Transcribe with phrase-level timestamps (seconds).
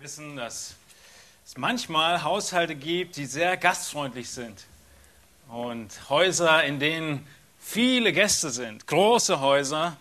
[0.00, 0.76] wissen, dass
[1.44, 4.64] es manchmal Haushalte gibt, die sehr gastfreundlich sind.
[5.50, 7.26] Und Häuser, in denen
[7.58, 8.86] viele Gäste sind.
[8.86, 9.98] Große Häuser,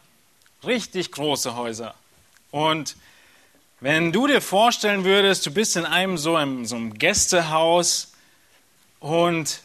[0.63, 1.95] richtig große Häuser.
[2.49, 2.95] Und
[3.81, 8.13] wenn du dir vorstellen würdest, du bist in einem so einem, so einem Gästehaus
[9.01, 9.63] und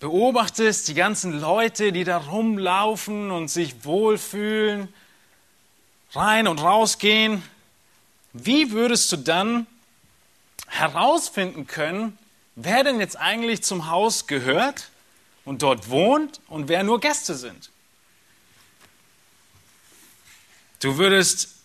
[0.00, 4.92] beobachtest die ganzen Leute, die da rumlaufen und sich wohlfühlen,
[6.14, 7.44] rein und rausgehen,
[8.32, 9.66] wie würdest du dann
[10.66, 12.16] herausfinden können,
[12.54, 14.90] wer denn jetzt eigentlich zum Haus gehört
[15.44, 17.70] und dort wohnt und wer nur Gäste sind?
[20.80, 21.56] Du würdest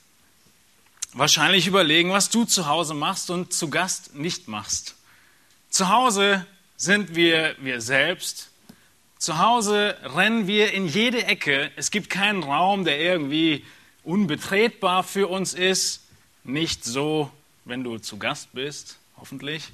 [1.14, 4.96] wahrscheinlich überlegen, was du zu Hause machst und zu Gast nicht machst.
[5.70, 6.46] Zu Hause
[6.78, 8.50] sind wir wir selbst.
[9.18, 11.72] Zu Hause rennen wir in jede Ecke.
[11.78, 13.66] Es gibt keinen Raum, der irgendwie
[14.04, 16.05] unbetretbar für uns ist.
[16.46, 17.32] Nicht so,
[17.66, 19.72] wenn du zu Gast bist, hoffentlich.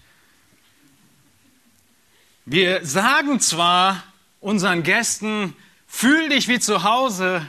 [2.45, 4.01] Wir sagen zwar
[4.39, 5.53] unseren Gästen,
[5.85, 7.45] fühl dich wie zu Hause,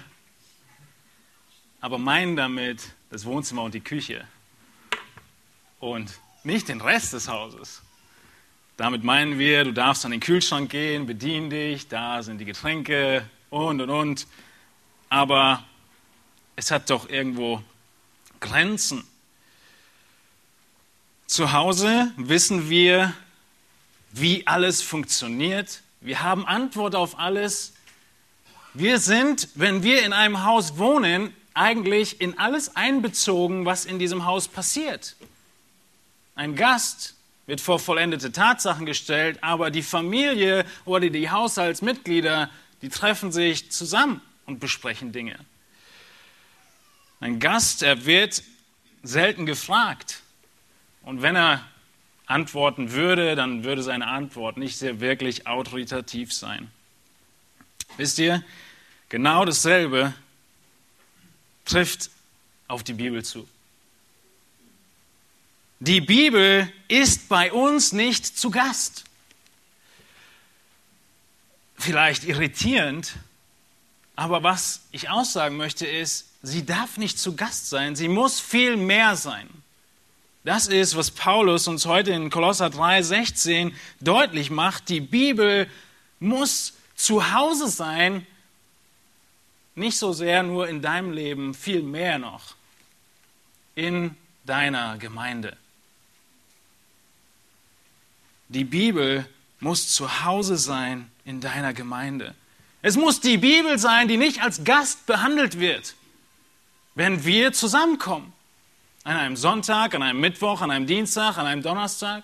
[1.80, 4.26] aber meinen damit das Wohnzimmer und die Küche
[5.78, 7.80] und nicht den Rest des Hauses.
[8.76, 13.24] Damit meinen wir, du darfst an den Kühlschrank gehen, bedien dich, da sind die Getränke
[13.50, 14.26] und und und.
[15.08, 15.62] Aber
[16.56, 17.62] es hat doch irgendwo
[18.40, 19.04] Grenzen.
[21.32, 23.14] Zu Hause wissen wir,
[24.10, 25.80] wie alles funktioniert.
[26.02, 27.72] Wir haben Antwort auf alles.
[28.74, 34.26] Wir sind, wenn wir in einem Haus wohnen, eigentlich in alles einbezogen, was in diesem
[34.26, 35.16] Haus passiert.
[36.34, 37.14] Ein Gast
[37.46, 42.50] wird vor vollendete Tatsachen gestellt, aber die Familie oder die Haushaltsmitglieder,
[42.82, 45.38] die treffen sich zusammen und besprechen Dinge.
[47.20, 48.42] Ein Gast, er wird
[49.02, 50.21] selten gefragt.
[51.02, 51.66] Und wenn er
[52.26, 56.70] antworten würde, dann würde seine Antwort nicht sehr wirklich autoritativ sein.
[57.96, 58.42] Wisst ihr,
[59.08, 60.14] genau dasselbe
[61.64, 62.10] trifft
[62.68, 63.48] auf die Bibel zu.
[65.80, 69.04] Die Bibel ist bei uns nicht zu Gast.
[71.76, 73.16] Vielleicht irritierend,
[74.14, 78.76] aber was ich aussagen möchte ist, sie darf nicht zu Gast sein, sie muss viel
[78.76, 79.48] mehr sein.
[80.44, 84.88] Das ist, was Paulus uns heute in Kolosser 3,16 deutlich macht.
[84.88, 85.68] Die Bibel
[86.18, 88.26] muss zu Hause sein,
[89.74, 92.54] nicht so sehr nur in deinem Leben, viel mehr noch
[93.74, 95.56] in deiner Gemeinde.
[98.48, 99.26] Die Bibel
[99.60, 102.34] muss zu Hause sein in deiner Gemeinde.
[102.82, 105.94] Es muss die Bibel sein, die nicht als Gast behandelt wird
[106.94, 108.32] wenn wir zusammenkommen.
[109.04, 112.22] An einem Sonntag, an einem Mittwoch, an einem Dienstag, an einem Donnerstag,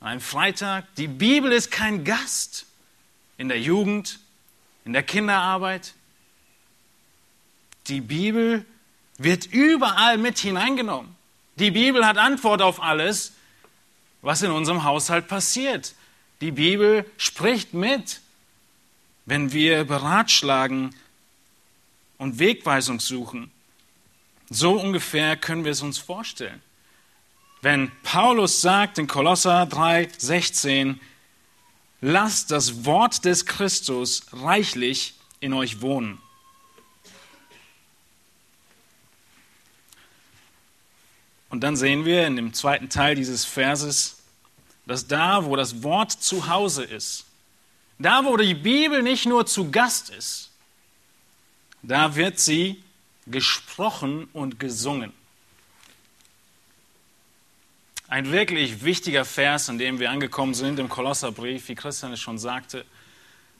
[0.00, 0.94] an einem Freitag.
[0.96, 2.66] Die Bibel ist kein Gast
[3.38, 4.18] in der Jugend,
[4.84, 5.94] in der Kinderarbeit.
[7.88, 8.64] Die Bibel
[9.16, 11.14] wird überall mit hineingenommen.
[11.56, 13.32] Die Bibel hat Antwort auf alles,
[14.22, 15.94] was in unserem Haushalt passiert.
[16.40, 18.20] Die Bibel spricht mit,
[19.24, 20.94] wenn wir beratschlagen,
[22.18, 23.50] und Wegweisung suchen.
[24.54, 26.62] So ungefähr können wir es uns vorstellen.
[27.60, 31.00] Wenn Paulus sagt in Kolosser 3:16,
[32.00, 36.20] lasst das Wort des Christus reichlich in euch wohnen.
[41.48, 44.18] Und dann sehen wir in dem zweiten Teil dieses Verses,
[44.86, 47.24] dass da, wo das Wort zu Hause ist,
[47.98, 50.52] da, wo die Bibel nicht nur zu Gast ist,
[51.82, 52.83] da wird sie
[53.26, 55.12] gesprochen und gesungen.
[58.08, 62.38] Ein wirklich wichtiger Vers, an dem wir angekommen sind im Kolosserbrief, wie Christian es schon
[62.38, 62.84] sagte.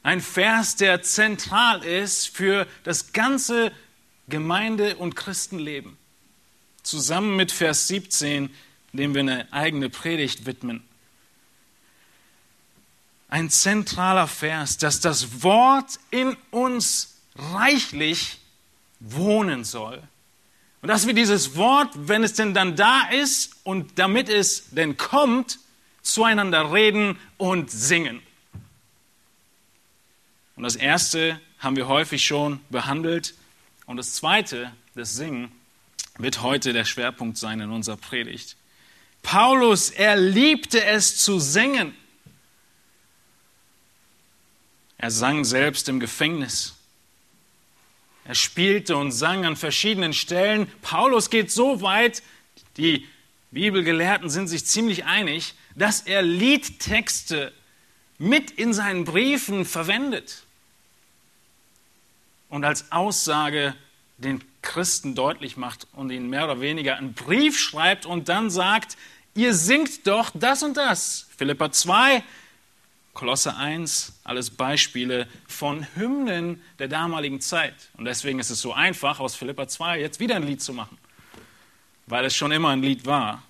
[0.03, 3.73] Ein Vers, der zentral ist für das ganze
[4.29, 5.97] Gemeinde- und Christenleben.
[6.83, 8.51] Zusammen mit Vers 17,
[8.93, 10.85] dem wir eine eigene Predigt widmen.
[13.29, 18.39] Ein zentraler Vers, dass das Wort in uns reichlich
[19.13, 20.03] wohnen soll.
[20.83, 24.97] Und dass wir dieses Wort, wenn es denn dann da ist und damit es denn
[24.97, 25.59] kommt,
[26.03, 28.21] zueinander reden und singen.
[30.57, 33.35] Und das erste haben wir häufig schon behandelt.
[33.87, 35.51] Und das zweite, das Singen,
[36.19, 38.57] wird heute der Schwerpunkt sein in unserer Predigt.
[39.23, 41.97] Paulus, er liebte es zu singen.
[44.99, 46.74] Er sang selbst im Gefängnis.
[48.25, 50.71] Er spielte und sang an verschiedenen Stellen.
[50.83, 52.23] Paulus geht so weit,
[52.77, 53.07] die
[53.51, 57.53] Bibelgelehrten sind sich ziemlich einig, dass er Liedtexte
[58.19, 60.45] mit in seinen Briefen verwendet
[62.49, 63.75] und als Aussage
[64.19, 68.97] den Christen deutlich macht und ihnen mehr oder weniger einen Brief schreibt und dann sagt,
[69.35, 71.29] ihr singt doch das und das.
[71.37, 72.23] Philippa 2,
[73.15, 77.75] Kolosse 1, alles Beispiele von Hymnen der damaligen Zeit.
[77.97, 80.99] Und deswegen ist es so einfach, aus Philippa 2 jetzt wieder ein Lied zu machen,
[82.07, 83.45] weil es schon immer ein Lied war.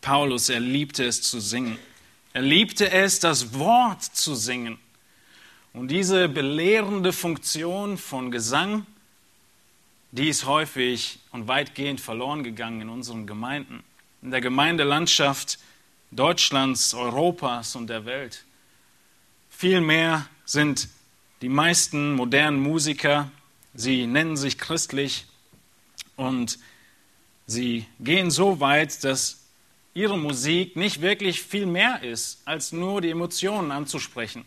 [0.00, 1.78] Paulus, er liebte es zu singen.
[2.32, 4.78] Er liebte es, das Wort zu singen.
[5.72, 8.86] Und diese belehrende Funktion von Gesang,
[10.10, 13.84] die ist häufig und weitgehend verloren gegangen in unseren Gemeinden,
[14.22, 15.58] in der Gemeindelandschaft
[16.10, 18.44] Deutschlands, Europas und der Welt.
[19.60, 20.88] Vielmehr sind
[21.42, 23.28] die meisten modernen Musiker,
[23.74, 25.26] sie nennen sich christlich
[26.14, 26.60] und
[27.48, 29.48] sie gehen so weit, dass
[29.94, 34.44] ihre Musik nicht wirklich viel mehr ist, als nur die Emotionen anzusprechen.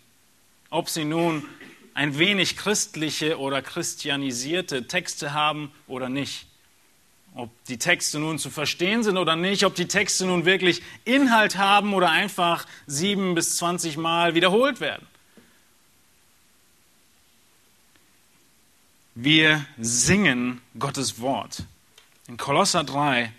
[0.69, 1.43] Ob sie nun
[1.93, 6.47] ein wenig christliche oder christianisierte Texte haben oder nicht.
[7.33, 11.57] Ob die Texte nun zu verstehen sind oder nicht, ob die Texte nun wirklich Inhalt
[11.57, 15.07] haben oder einfach sieben bis zwanzig Mal wiederholt werden.
[19.15, 21.65] Wir singen Gottes Wort.
[22.27, 23.31] In Kolosser 3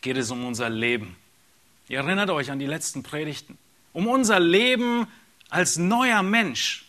[0.00, 1.16] geht es um unser Leben.
[1.88, 3.58] Ihr erinnert euch an die letzten Predigten.
[3.92, 5.06] Um unser Leben
[5.50, 6.84] als neuer Mensch.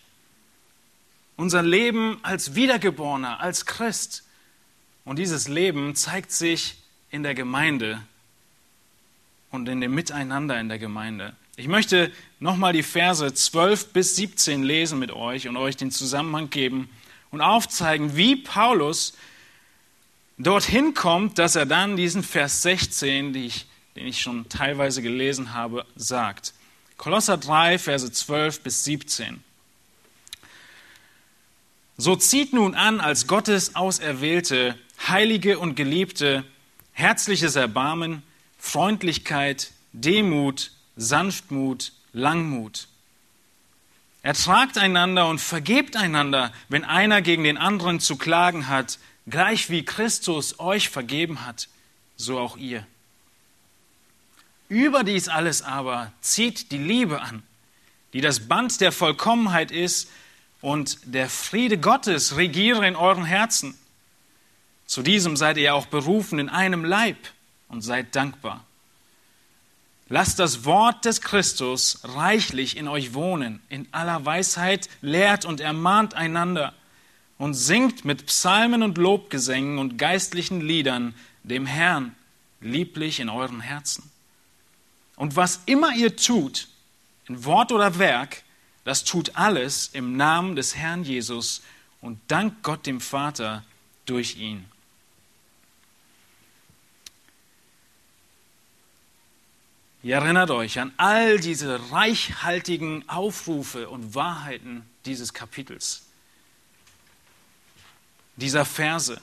[1.36, 4.24] Unser Leben als Wiedergeborener, als Christ.
[5.10, 6.76] Und dieses Leben zeigt sich
[7.10, 8.00] in der Gemeinde
[9.50, 11.36] und in dem Miteinander in der Gemeinde.
[11.56, 16.52] Ich möchte nochmal die Verse 12 bis 17 lesen mit euch und euch den Zusammenhang
[16.52, 16.92] geben
[17.32, 19.18] und aufzeigen, wie Paulus
[20.38, 23.66] dorthin kommt, dass er dann diesen Vers 16, den ich,
[23.96, 26.54] den ich schon teilweise gelesen habe, sagt.
[26.98, 29.44] Kolosser 3, Verse 12 bis 17.
[31.98, 36.44] So zieht nun an als Gottes Auserwählte, Heilige und Geliebte,
[36.92, 38.24] herzliches Erbarmen,
[38.57, 42.88] Freundlichkeit, Demut, Sanftmut, Langmut.
[44.22, 49.86] Ertragt einander und vergebt einander, wenn einer gegen den anderen zu klagen hat, gleich wie
[49.86, 51.69] Christus euch vergeben hat,
[52.18, 52.86] so auch ihr.
[54.68, 57.44] Über dies alles aber zieht die Liebe an,
[58.13, 60.10] die das Band der Vollkommenheit ist,
[60.62, 63.79] und der Friede Gottes regiere in euren Herzen.
[64.89, 67.15] Zu diesem seid ihr auch berufen in einem Leib
[67.68, 68.65] und seid dankbar.
[70.07, 76.15] Lasst das Wort des Christus reichlich in euch wohnen, in aller Weisheit lehrt und ermahnt
[76.15, 76.74] einander
[77.38, 81.13] und singt mit Psalmen und Lobgesängen und geistlichen Liedern
[81.44, 82.15] dem Herrn
[82.59, 84.09] lieblich in euren Herzen.
[85.18, 86.68] Und was immer ihr tut,
[87.27, 88.41] in Wort oder Werk,
[88.86, 91.62] das tut alles im Namen des Herrn Jesus
[92.01, 93.63] und dank Gott dem Vater
[94.07, 94.65] durch ihn.
[100.01, 106.04] Ihr erinnert euch an all diese reichhaltigen Aufrufe und Wahrheiten dieses Kapitels
[108.40, 109.19] dieser Verse.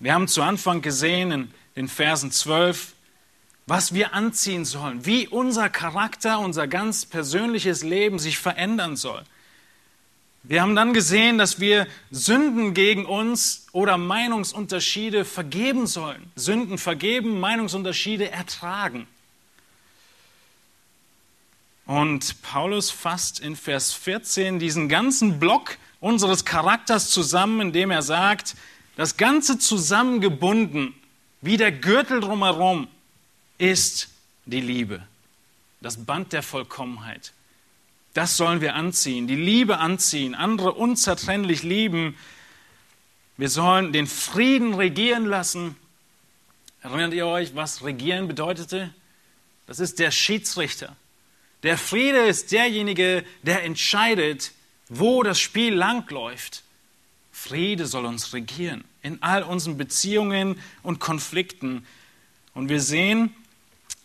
[0.00, 2.94] Wir haben zu Anfang gesehen in den Versen 12,
[3.66, 9.22] was wir anziehen sollen, wie unser Charakter, unser ganz persönliches Leben sich verändern soll.
[10.42, 16.30] Wir haben dann gesehen, dass wir Sünden gegen uns oder Meinungsunterschiede vergeben sollen.
[16.36, 19.06] Sünden vergeben, Meinungsunterschiede ertragen.
[21.86, 28.56] Und Paulus fasst in Vers 14 diesen ganzen Block unseres Charakters zusammen, indem er sagt,
[28.96, 30.94] das Ganze zusammengebunden,
[31.40, 32.88] wie der Gürtel drumherum,
[33.58, 34.08] ist
[34.46, 35.02] die Liebe,
[35.80, 37.32] das Band der Vollkommenheit.
[38.14, 42.16] Das sollen wir anziehen, die Liebe anziehen, andere unzertrennlich lieben.
[43.36, 45.76] Wir sollen den Frieden regieren lassen.
[46.80, 48.94] Erinnert ihr euch, was regieren bedeutete?
[49.66, 50.96] Das ist der Schiedsrichter.
[51.64, 54.52] Der Friede ist derjenige, der entscheidet,
[54.88, 56.62] wo das Spiel langläuft.
[57.32, 61.86] Friede soll uns regieren in all unseren Beziehungen und Konflikten.
[62.54, 63.34] Und wir sehen,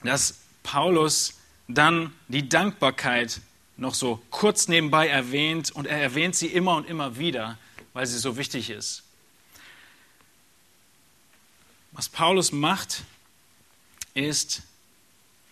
[0.04, 3.42] dass Paulus dann die Dankbarkeit
[3.78, 7.58] noch so kurz nebenbei erwähnt und er erwähnt sie immer und immer wieder,
[7.94, 9.04] weil sie so wichtig ist.
[11.92, 13.04] Was Paulus macht,
[14.14, 14.64] ist,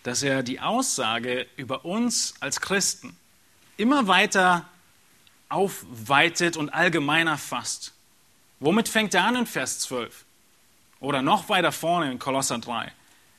[0.03, 3.15] dass er die Aussage über uns als Christen
[3.77, 4.65] immer weiter
[5.49, 7.93] aufweitet und allgemeiner fasst.
[8.59, 10.25] Womit fängt er an in Vers 12?
[10.99, 12.91] Oder noch weiter vorne in Kolosser 3.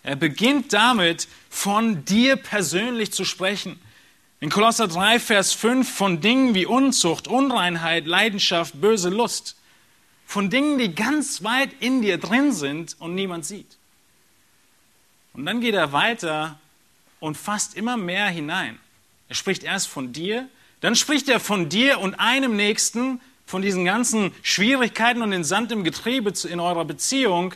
[0.04, 3.80] Er beginnt damit, von dir persönlich zu sprechen.
[4.40, 9.56] In Kolosser 3, Vers 5 von Dingen wie Unzucht, Unreinheit, Leidenschaft, böse Lust.
[10.24, 13.77] Von Dingen, die ganz weit in dir drin sind und niemand sieht.
[15.38, 16.58] Und dann geht er weiter
[17.20, 18.76] und fasst immer mehr hinein.
[19.28, 20.48] Er spricht erst von dir,
[20.80, 25.70] dann spricht er von dir und einem Nächsten, von diesen ganzen Schwierigkeiten und den Sand
[25.70, 27.54] im Getriebe in eurer Beziehung,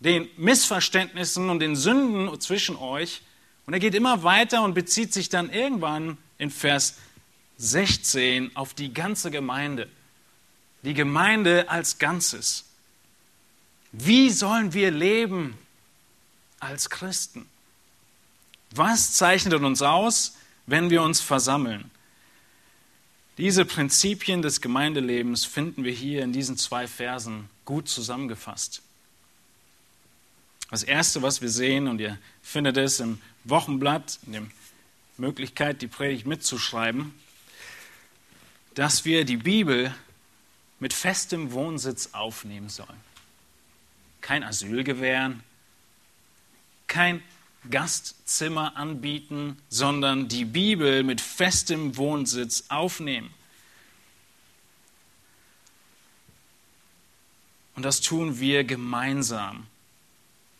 [0.00, 3.20] den Missverständnissen und den Sünden zwischen euch.
[3.66, 6.96] Und er geht immer weiter und bezieht sich dann irgendwann in Vers
[7.58, 9.86] 16 auf die ganze Gemeinde.
[10.82, 12.64] Die Gemeinde als Ganzes.
[13.92, 15.58] Wie sollen wir leben
[16.64, 17.48] als Christen?
[18.70, 21.90] Was zeichnet uns aus, wenn wir uns versammeln?
[23.38, 28.82] Diese Prinzipien des Gemeindelebens finden wir hier in diesen zwei Versen gut zusammengefasst.
[30.70, 34.42] Das Erste, was wir sehen, und ihr findet es im Wochenblatt, in der
[35.18, 37.14] Möglichkeit, die Predigt mitzuschreiben,
[38.74, 39.94] dass wir die Bibel
[40.80, 43.00] mit festem Wohnsitz aufnehmen sollen.
[44.20, 45.42] Kein Asyl gewähren,
[46.86, 47.22] kein
[47.70, 53.32] Gastzimmer anbieten, sondern die Bibel mit festem Wohnsitz aufnehmen.
[57.74, 59.66] Und das tun wir gemeinsam.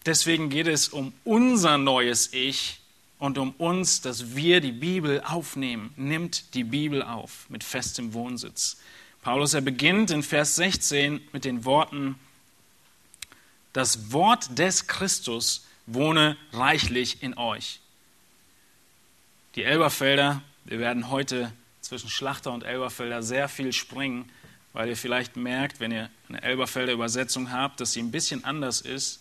[0.06, 2.80] Deswegen geht es um unser neues Ich
[3.18, 5.92] und um uns, dass wir die Bibel aufnehmen.
[5.96, 8.78] Nimmt die Bibel auf mit festem Wohnsitz.
[9.22, 12.16] Paulus, er beginnt in Vers 16 mit den Worten,
[13.72, 17.80] das Wort des Christus wohne reichlich in euch.
[19.54, 24.30] Die Elberfelder, wir werden heute zwischen Schlachter und Elberfelder sehr viel springen,
[24.72, 28.80] weil ihr vielleicht merkt, wenn ihr eine Elberfelder Übersetzung habt, dass sie ein bisschen anders
[28.80, 29.20] ist.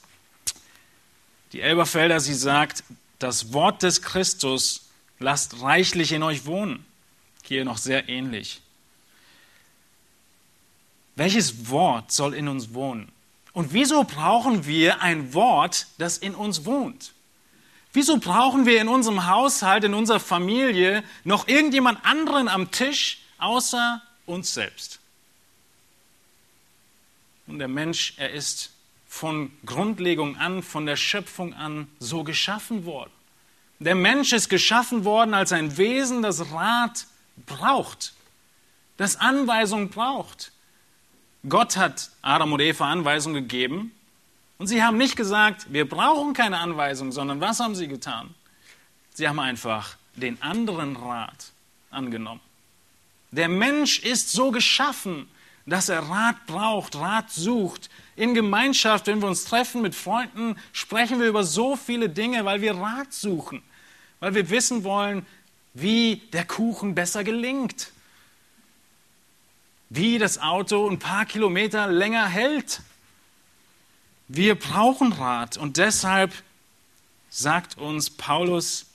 [1.51, 2.83] Die Elberfelder, sie sagt,
[3.19, 4.89] das Wort des Christus
[5.19, 6.85] lasst reichlich in euch wohnen.
[7.43, 8.61] Hier noch sehr ähnlich.
[11.15, 13.12] Welches Wort soll in uns wohnen?
[13.53, 17.13] Und wieso brauchen wir ein Wort, das in uns wohnt?
[17.93, 24.01] Wieso brauchen wir in unserem Haushalt, in unserer Familie noch irgendjemand anderen am Tisch außer
[24.25, 24.99] uns selbst?
[27.45, 28.71] Und der Mensch, er ist
[29.07, 33.11] von Grundlegung an, von der Schöpfung an so geschaffen worden.
[33.77, 37.05] Der Mensch ist geschaffen worden als ein Wesen, das Rat
[37.45, 38.13] braucht,
[38.97, 40.52] das Anweisung braucht.
[41.47, 43.91] Gott hat Adam und Eva Anweisungen gegeben
[44.57, 48.33] und sie haben nicht gesagt, wir brauchen keine Anweisung, sondern was haben sie getan?
[49.13, 51.51] Sie haben einfach den anderen Rat
[51.91, 52.41] angenommen.
[53.31, 55.27] Der Mensch ist so geschaffen,
[55.65, 57.89] dass er Rat braucht, Rat sucht.
[58.15, 62.61] In Gemeinschaft, wenn wir uns treffen mit Freunden, sprechen wir über so viele Dinge, weil
[62.61, 63.61] wir Rat suchen,
[64.19, 65.25] weil wir wissen wollen,
[65.73, 67.92] wie der Kuchen besser gelingt,
[69.95, 72.81] wie das Auto ein paar Kilometer länger hält.
[74.27, 76.33] Wir brauchen Rat und deshalb
[77.29, 78.87] sagt uns Paulus,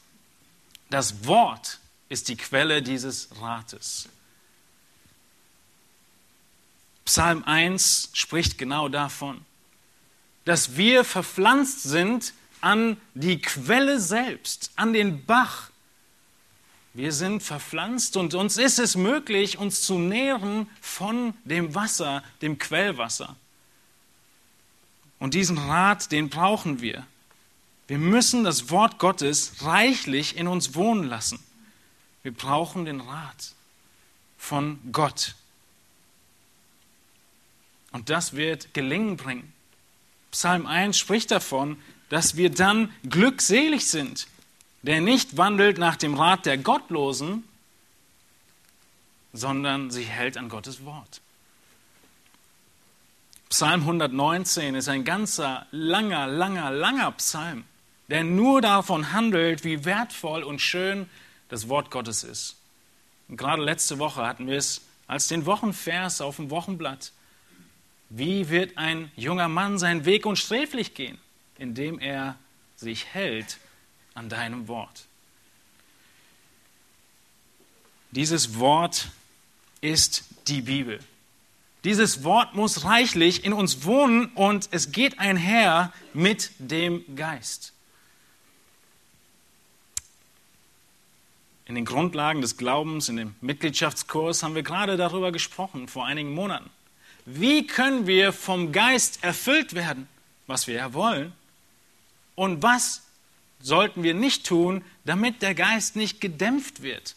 [0.91, 1.79] das Wort
[2.09, 4.09] ist die Quelle dieses Rates.
[7.05, 9.45] Psalm 1 spricht genau davon,
[10.47, 15.68] dass wir verpflanzt sind an die Quelle selbst, an den Bach,
[16.99, 22.59] wir sind verpflanzt und uns ist es möglich, uns zu nähren von dem Wasser, dem
[22.59, 23.37] Quellwasser.
[25.21, 27.07] Und diesen Rat, den brauchen wir.
[27.87, 31.39] Wir müssen das Wort Gottes reichlich in uns wohnen lassen.
[32.25, 33.55] Wir brauchen den Rat
[34.37, 35.37] von Gott.
[37.93, 39.53] Und das wird Gelingen bringen.
[40.33, 44.27] Psalm 1 spricht davon, dass wir dann glückselig sind,
[44.83, 47.45] der nicht wandelt nach dem Rat der Gottlosen,
[49.33, 51.21] sondern sich hält an Gottes Wort.
[53.51, 57.65] Psalm 119 ist ein ganzer, langer, langer, langer Psalm,
[58.09, 61.09] der nur davon handelt, wie wertvoll und schön
[61.49, 62.57] das Wort Gottes ist.
[63.29, 67.13] Und gerade letzte Woche hatten wir es als den Wochenvers auf dem Wochenblatt.
[68.11, 71.19] Wie wird ein junger Mann seinen Weg unsträflich gehen,
[71.59, 72.37] indem er
[72.77, 73.59] sich hält
[74.19, 75.07] an deinem Wort.
[78.11, 79.11] Dieses Wort
[79.81, 80.99] ist die Bibel.
[81.85, 87.73] Dieses Wort muss reichlich in uns wohnen und es geht einher mit dem Geist.
[91.67, 96.33] In den Grundlagen des Glaubens, in dem Mitgliedschaftskurs haben wir gerade darüber gesprochen, vor einigen
[96.33, 96.71] Monaten.
[97.25, 100.09] Wie können wir vom Geist erfüllt werden,
[100.47, 101.33] was wir ja wollen?
[102.35, 103.03] Und was
[103.61, 107.17] sollten wir nicht tun, damit der Geist nicht gedämpft wird?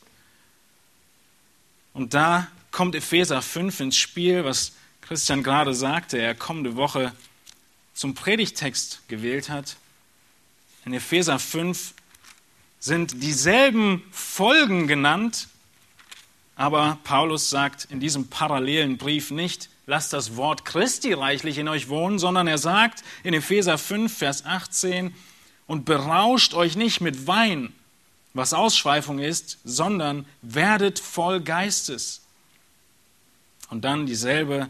[1.94, 7.14] Und da kommt Epheser 5 ins Spiel, was Christian gerade sagte, er kommende Woche
[7.94, 9.76] zum Predigtext gewählt hat.
[10.86, 11.94] In Epheser 5
[12.80, 15.50] sind dieselben Folgen genannt,
[16.56, 21.90] aber Paulus sagt in diesem parallelen Brief nicht, lasst das Wort Christi reichlich in euch
[21.90, 25.14] wohnen, sondern er sagt in Epheser 5, Vers 18,
[25.72, 27.72] und berauscht euch nicht mit Wein,
[28.34, 32.24] was Ausschweifung ist, sondern werdet voll Geistes.
[33.70, 34.68] Und dann dieselbe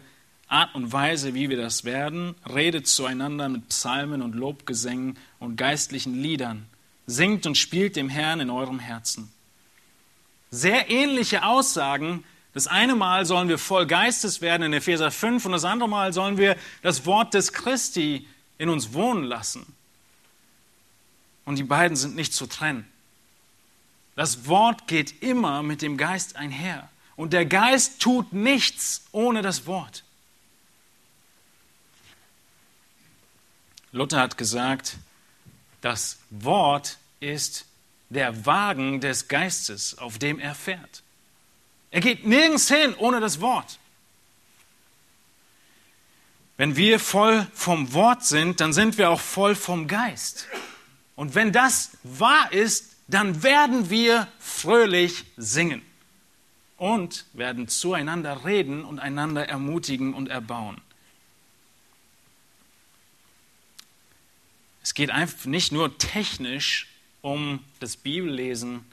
[0.48, 6.22] Art und Weise, wie wir das werden, redet zueinander mit Psalmen und Lobgesängen und geistlichen
[6.22, 6.68] Liedern,
[7.08, 9.32] singt und spielt dem Herrn in eurem Herzen.
[10.52, 12.24] Sehr ähnliche Aussagen.
[12.54, 16.14] Das eine Mal sollen wir voll Geistes werden in Epheser 5 und das andere Mal
[16.14, 18.28] sollen wir das Wort des Christi
[18.60, 19.66] in uns wohnen lassen.
[21.52, 22.90] Und die beiden sind nicht zu trennen.
[24.16, 26.88] Das Wort geht immer mit dem Geist einher.
[27.18, 30.06] Und der Geist tut nichts ohne das Wort.
[33.92, 34.96] Luther hat gesagt,
[35.82, 37.66] das Wort ist
[38.08, 41.04] der Wagen des Geistes, auf dem er fährt.
[41.90, 43.78] Er geht nirgends hin ohne das Wort.
[46.56, 50.48] Wenn wir voll vom Wort sind, dann sind wir auch voll vom Geist.
[51.22, 55.84] Und wenn das wahr ist, dann werden wir fröhlich singen
[56.78, 60.82] und werden zueinander reden und einander ermutigen und erbauen.
[64.82, 66.88] Es geht einfach nicht nur technisch
[67.22, 68.84] um das Bibellesen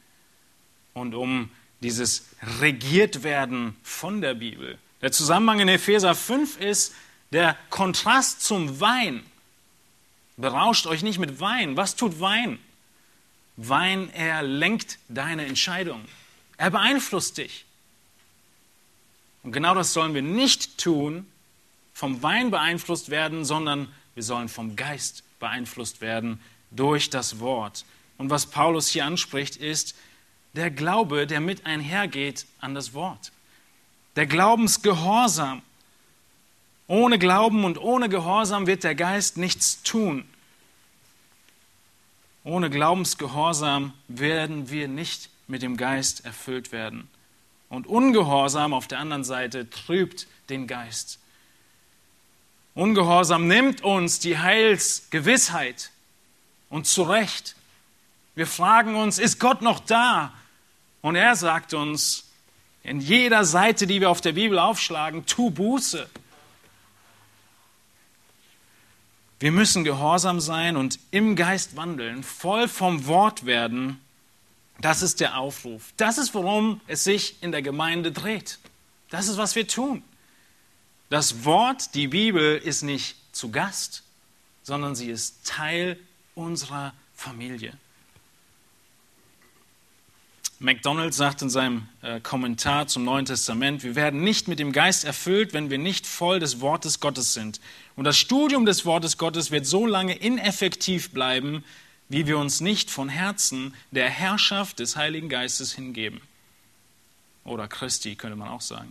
[0.92, 2.26] und um dieses
[2.61, 4.76] Regiertwerden von der Bibel.
[5.00, 6.94] Der Zusammenhang in Epheser 5 ist
[7.32, 9.25] der Kontrast zum Wein.
[10.38, 11.76] Berauscht euch nicht mit Wein.
[11.76, 12.59] Was tut Wein?
[13.57, 16.05] Wein, er lenkt deine Entscheidung.
[16.57, 17.64] Er beeinflusst dich.
[19.42, 21.27] Und genau das sollen wir nicht tun,
[21.92, 27.85] vom Wein beeinflusst werden, sondern wir sollen vom Geist beeinflusst werden durch das Wort.
[28.16, 29.96] Und was Paulus hier anspricht, ist
[30.55, 33.33] der Glaube, der mit einhergeht an das Wort.
[34.14, 35.62] Der Glaubensgehorsam.
[36.88, 40.27] Ohne Glauben und ohne Gehorsam wird der Geist nichts tun.
[42.44, 47.09] Ohne Glaubensgehorsam werden wir nicht mit dem Geist erfüllt werden.
[47.68, 51.18] Und Ungehorsam auf der anderen Seite trübt den Geist.
[52.74, 55.90] Ungehorsam nimmt uns die Heilsgewissheit
[56.70, 57.55] und zu Recht.
[58.35, 60.33] Wir fragen uns, ist Gott noch da?
[61.03, 62.24] Und er sagt uns
[62.83, 66.09] in jeder Seite, die wir auf der Bibel aufschlagen, tu Buße.
[69.40, 74.01] Wir müssen gehorsam sein und im Geist wandeln, voll vom Wort werden.
[74.81, 75.92] Das ist der Aufruf.
[75.96, 78.59] Das ist, worum es sich in der Gemeinde dreht.
[79.11, 80.03] Das ist, was wir tun.
[81.09, 84.03] Das Wort, die Bibel, ist nicht zu Gast,
[84.62, 85.98] sondern sie ist Teil
[86.35, 87.72] unserer Familie.
[90.61, 95.05] McDonald sagt in seinem äh, Kommentar zum Neuen Testament, wir werden nicht mit dem Geist
[95.05, 97.61] erfüllt, wenn wir nicht voll des Wortes Gottes sind.
[97.94, 101.64] Und das Studium des Wortes Gottes wird so lange ineffektiv bleiben,
[102.09, 106.21] wie wir uns nicht von Herzen der Herrschaft des Heiligen Geistes hingeben.
[107.44, 108.90] Oder Christi, könnte man auch sagen.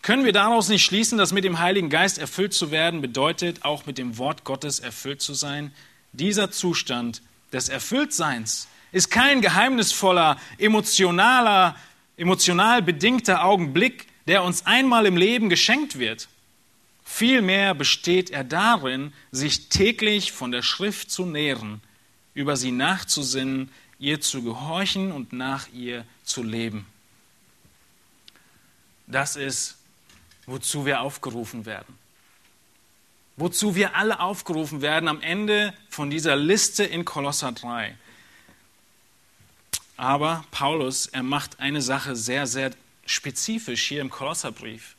[0.00, 3.84] Können wir daraus nicht schließen, dass mit dem Heiligen Geist erfüllt zu werden bedeutet, auch
[3.84, 5.70] mit dem Wort Gottes erfüllt zu sein?
[6.12, 7.20] Dieser Zustand
[7.52, 11.76] des Erfülltseins ist kein geheimnisvoller, emotionaler,
[12.16, 16.28] emotional bedingter Augenblick, der uns einmal im Leben geschenkt wird.
[17.04, 21.80] Vielmehr besteht er darin, sich täglich von der Schrift zu nähren,
[22.34, 26.86] über sie nachzusinnen, ihr zu gehorchen und nach ihr zu leben.
[29.06, 29.76] Das ist,
[30.46, 31.98] wozu wir aufgerufen werden.
[33.36, 37.96] Wozu wir alle aufgerufen werden am Ende von dieser Liste in Kolosser 3.
[39.96, 42.72] Aber Paulus, er macht eine Sache sehr, sehr
[43.06, 44.96] spezifisch hier im Kolosserbrief.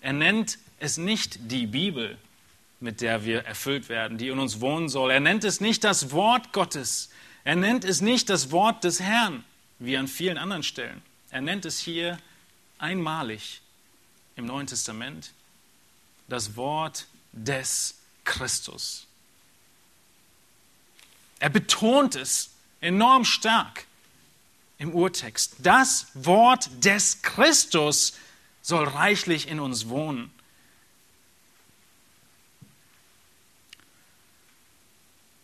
[0.00, 2.18] Er nennt es nicht die Bibel,
[2.80, 5.10] mit der wir erfüllt werden, die in uns wohnen soll.
[5.10, 7.10] Er nennt es nicht das Wort Gottes.
[7.44, 9.44] Er nennt es nicht das Wort des Herrn,
[9.78, 11.02] wie an vielen anderen Stellen.
[11.30, 12.18] Er nennt es hier
[12.78, 13.62] einmalig
[14.36, 15.32] im Neuen Testament
[16.28, 19.06] das Wort des Christus.
[21.38, 22.50] Er betont es
[22.80, 23.86] enorm stark
[24.82, 25.54] im Urtext.
[25.60, 28.14] Das Wort des Christus
[28.62, 30.30] soll reichlich in uns wohnen.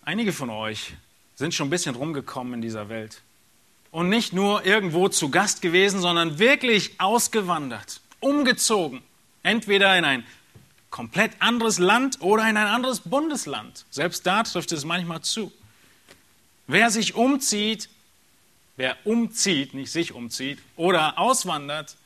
[0.02, 0.94] Einige von euch
[1.36, 3.22] sind schon ein bisschen rumgekommen in dieser Welt.
[3.90, 9.02] Und nicht nur irgendwo zu Gast gewesen, sondern wirklich ausgewandert, umgezogen.
[9.42, 10.26] Entweder in ein
[10.90, 13.84] komplett anderes Land oder in ein anderes Bundesland.
[13.90, 15.52] Selbst da trifft es manchmal zu.
[16.66, 17.88] Wer sich umzieht,
[18.78, 21.96] wer umzieht, nicht sich umzieht, oder auswandert,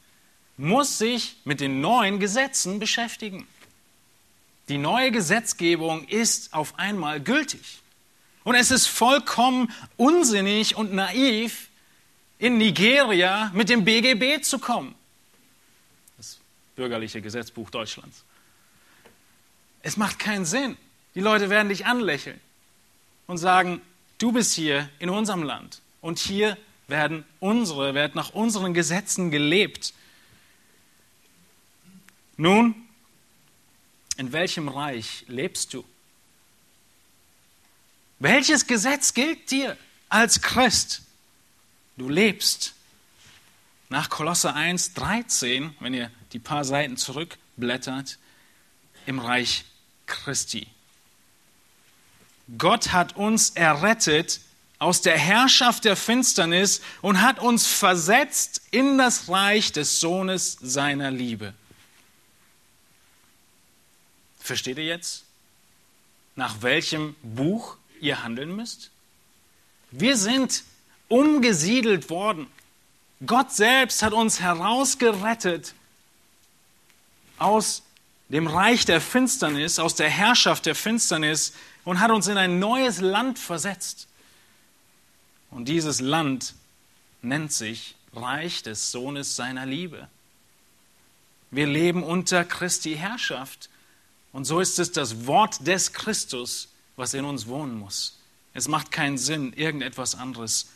[0.57, 3.47] muss sich mit den neuen Gesetzen beschäftigen.
[4.69, 7.83] Die neue Gesetzgebung ist auf einmal gültig.
[8.43, 11.69] Und es ist vollkommen unsinnig und naiv,
[12.39, 14.95] in Nigeria mit dem BGB zu kommen.
[16.17, 16.39] Das
[16.75, 18.25] bürgerliche Gesetzbuch Deutschlands.
[19.83, 20.77] Es macht keinen Sinn.
[21.15, 22.41] Die Leute werden dich anlächeln
[23.27, 23.83] und sagen,
[24.19, 29.95] du bist hier in unserem Land und hier werden unsere, wird nach unseren Gesetzen gelebt.
[32.37, 32.75] Nun,
[34.19, 35.85] in welchem Reich lebst du?
[38.19, 39.77] Welches Gesetz gilt dir
[40.09, 41.03] als Christ?
[41.97, 42.75] Du lebst
[43.89, 48.19] nach Kolosse 1, 13, wenn ihr die paar Seiten zurückblättert,
[49.07, 49.65] im Reich
[50.07, 50.67] Christi.
[52.59, 54.41] Gott hat uns errettet
[54.83, 61.13] aus der Herrschaft der Finsternis und hat uns versetzt in das Reich des Sohnes seiner
[61.13, 61.55] Liebe.
[64.41, 65.23] Versteht ihr jetzt,
[66.35, 68.91] nach welchem Buch ihr handeln müsst?
[69.93, 70.65] Wir sind
[71.07, 72.49] umgesiedelt worden.
[73.25, 75.75] Gott selbst hat uns herausgerettet
[77.39, 77.83] aus
[78.31, 81.53] dem Reich der Finsternis, aus der Herrschaft der Finsternis
[81.85, 84.09] und hat uns in ein neues Land versetzt.
[85.53, 86.55] Und dieses Land
[87.21, 90.09] nennt sich Reich des Sohnes seiner Liebe.
[91.51, 93.69] Wir leben unter Christi Herrschaft.
[94.33, 98.19] Und so ist es das Wort des Christus, was in uns wohnen muss.
[98.55, 100.69] Es macht keinen Sinn, irgendetwas anderes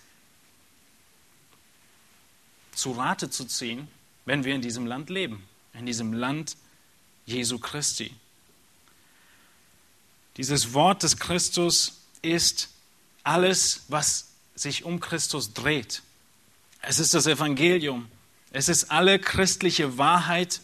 [2.75, 3.89] zu Rate zu ziehen,
[4.27, 6.57] wenn wir in diesem Land leben, in diesem Land
[7.25, 8.15] Jesu Christi.
[10.37, 12.69] Dieses Wort des Christus ist
[13.25, 14.26] alles, was
[14.57, 16.03] sich um Christus dreht.
[16.83, 18.09] Es ist das Evangelium.
[18.51, 20.61] Es ist alle christliche Wahrheit.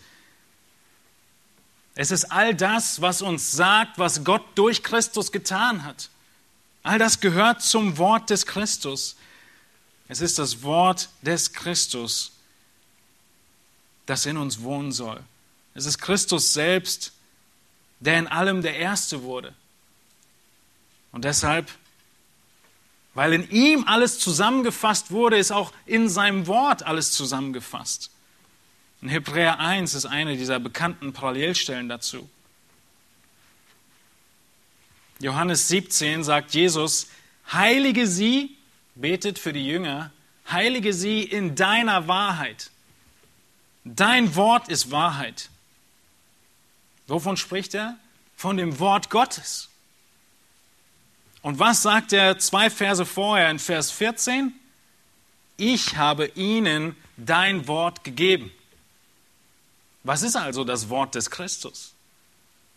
[1.94, 6.09] Es ist all das, was uns sagt, was Gott durch Christus getan hat.
[6.83, 9.16] All das gehört zum Wort des Christus.
[10.09, 12.33] Es ist das Wort des Christus,
[14.07, 15.22] das in uns wohnen soll.
[15.74, 17.12] Es ist Christus selbst,
[18.00, 19.55] der in allem der Erste wurde.
[21.12, 21.70] Und deshalb,
[23.14, 28.11] weil in ihm alles zusammengefasst wurde, ist auch in seinem Wort alles zusammengefasst.
[29.03, 32.29] In Hebräer 1 ist eine dieser bekannten Parallelstellen dazu.
[35.18, 37.09] Johannes 17 sagt Jesus,
[37.53, 38.57] heilige sie,
[38.94, 40.11] betet für die Jünger,
[40.51, 42.70] heilige sie in deiner Wahrheit.
[43.85, 45.51] Dein Wort ist Wahrheit.
[47.07, 47.96] Wovon spricht er?
[48.37, 49.68] Von dem Wort Gottes.
[51.42, 54.52] Und was sagt er zwei Verse vorher in Vers 14?
[55.57, 58.50] Ich habe ihnen dein Wort gegeben.
[60.05, 61.92] Was ist also das Wort des Christus?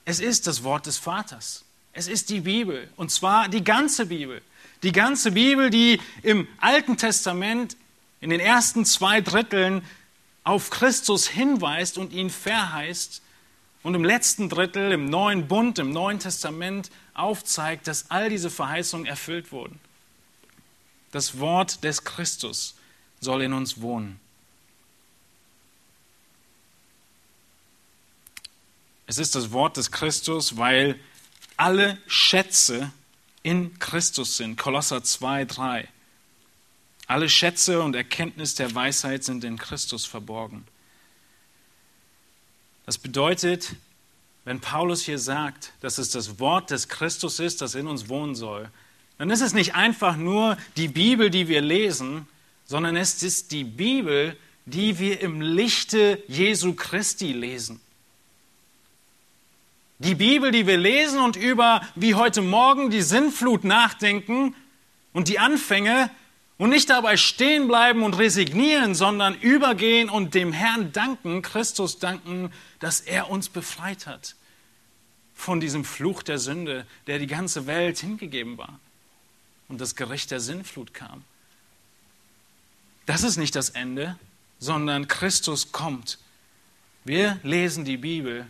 [0.03, 1.63] Es ist das Wort des Vaters.
[1.93, 2.89] Es ist die Bibel.
[2.97, 4.41] Und zwar die ganze Bibel.
[4.83, 7.77] Die ganze Bibel, die im Alten Testament
[8.19, 9.83] in den ersten zwei Dritteln
[10.43, 13.21] auf Christus hinweist und ihn verheißt
[13.85, 19.05] und im letzten Drittel, im neuen Bund, im Neuen Testament aufzeigt, dass all diese Verheißungen
[19.05, 19.79] erfüllt wurden.
[21.11, 22.73] Das Wort des Christus
[23.19, 24.19] soll in uns wohnen.
[29.05, 30.99] Es ist das Wort des Christus, weil
[31.55, 32.91] alle Schätze
[33.43, 34.57] in Christus sind.
[34.57, 35.87] Kolosser 2, 3.
[37.05, 40.65] Alle Schätze und Erkenntnis der Weisheit sind in Christus verborgen.
[42.85, 43.75] Das bedeutet,
[44.43, 48.35] wenn Paulus hier sagt, dass es das Wort des Christus ist, das in uns wohnen
[48.35, 48.69] soll,
[49.17, 52.27] dann ist es nicht einfach nur die Bibel, die wir lesen,
[52.65, 57.79] sondern es ist die Bibel, die wir im Lichte Jesu Christi lesen.
[59.99, 64.53] Die Bibel, die wir lesen und über wie heute Morgen die Sinnflut nachdenken
[65.13, 66.11] und die Anfänge,
[66.57, 72.51] und nicht dabei stehen bleiben und resignieren, sondern übergehen und dem Herrn danken, Christus danken,
[72.79, 74.35] dass er uns befreit hat
[75.33, 78.79] von diesem Fluch der Sünde, der die ganze Welt hingegeben war
[79.67, 81.23] und das Gericht der Sinnflut kam.
[83.05, 84.17] Das ist nicht das Ende,
[84.59, 86.17] sondern Christus kommt.
[87.03, 88.47] Wir lesen die Bibel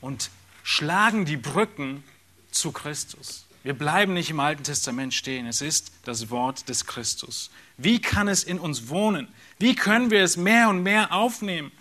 [0.00, 0.30] und
[0.62, 2.04] schlagen die Brücken
[2.50, 3.45] zu Christus.
[3.66, 5.44] Wir bleiben nicht im Alten Testament stehen.
[5.44, 7.50] Es ist das Wort des Christus.
[7.76, 9.26] Wie kann es in uns wohnen?
[9.58, 11.72] Wie können wir es mehr und mehr aufnehmen?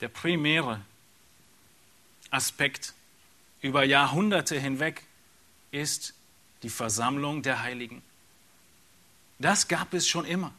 [0.00, 0.80] Der primäre
[2.30, 2.94] Aspekt
[3.60, 5.02] über Jahrhunderte hinweg
[5.72, 6.14] ist
[6.62, 8.00] die Versammlung der Heiligen.
[9.38, 10.54] Das gab es schon immer.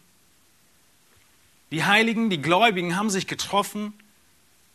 [1.71, 3.95] Die Heiligen, die Gläubigen haben sich getroffen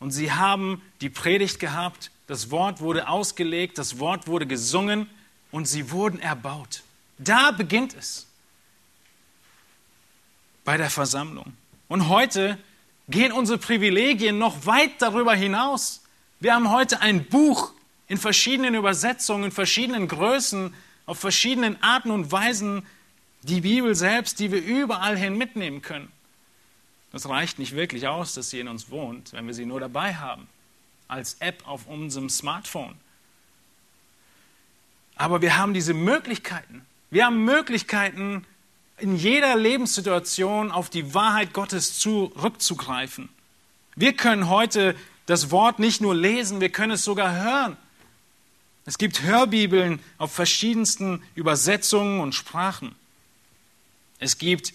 [0.01, 5.09] und sie haben die Predigt gehabt, das Wort wurde ausgelegt, das Wort wurde gesungen
[5.51, 6.83] und sie wurden erbaut.
[7.17, 8.27] Da beginnt es
[10.63, 11.53] bei der Versammlung.
[11.87, 12.57] Und heute
[13.07, 16.01] gehen unsere Privilegien noch weit darüber hinaus.
[16.39, 17.71] Wir haben heute ein Buch
[18.07, 20.73] in verschiedenen Übersetzungen, in verschiedenen Größen,
[21.05, 22.85] auf verschiedenen Arten und Weisen,
[23.43, 26.11] die Bibel selbst, die wir überall hin mitnehmen können.
[27.11, 30.15] Das reicht nicht wirklich aus, dass sie in uns wohnt, wenn wir sie nur dabei
[30.15, 30.47] haben,
[31.07, 32.95] als App auf unserem Smartphone.
[35.15, 36.85] Aber wir haben diese Möglichkeiten.
[37.09, 38.45] Wir haben Möglichkeiten,
[38.97, 43.29] in jeder Lebenssituation auf die Wahrheit Gottes zurückzugreifen.
[43.95, 47.77] Wir können heute das Wort nicht nur lesen, wir können es sogar hören.
[48.85, 52.95] Es gibt Hörbibeln auf verschiedensten Übersetzungen und Sprachen.
[54.19, 54.73] Es gibt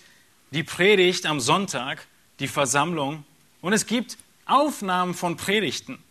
[0.51, 2.07] die Predigt am Sonntag
[2.41, 3.25] die Versammlung
[3.61, 6.03] und es gibt Aufnahmen von Predigten.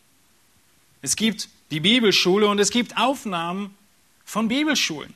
[1.01, 3.75] Es gibt die Bibelschule und es gibt Aufnahmen
[4.25, 5.13] von Bibelschulen.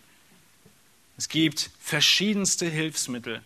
[1.17, 3.41] Es gibt verschiedenste Hilfsmittel,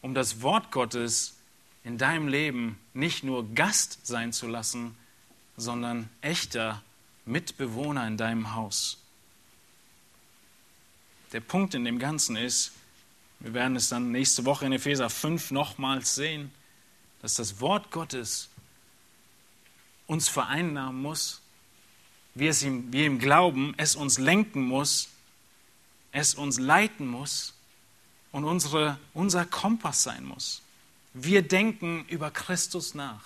[0.00, 1.34] um das Wort Gottes
[1.84, 4.96] in deinem Leben nicht nur Gast sein zu lassen,
[5.56, 6.82] sondern echter
[7.24, 8.98] Mitbewohner in deinem Haus.
[11.32, 12.72] Der Punkt in dem Ganzen ist,
[13.40, 16.52] wir werden es dann nächste Woche in Epheser 5 nochmals sehen,
[17.22, 18.48] dass das Wort Gottes
[20.06, 21.41] uns vereinnahmen muss,
[22.34, 25.08] wir, es ihm, wir ihm glauben, es uns lenken muss,
[26.12, 27.54] es uns leiten muss
[28.30, 30.62] und unsere, unser Kompass sein muss.
[31.14, 33.24] Wir denken über Christus nach.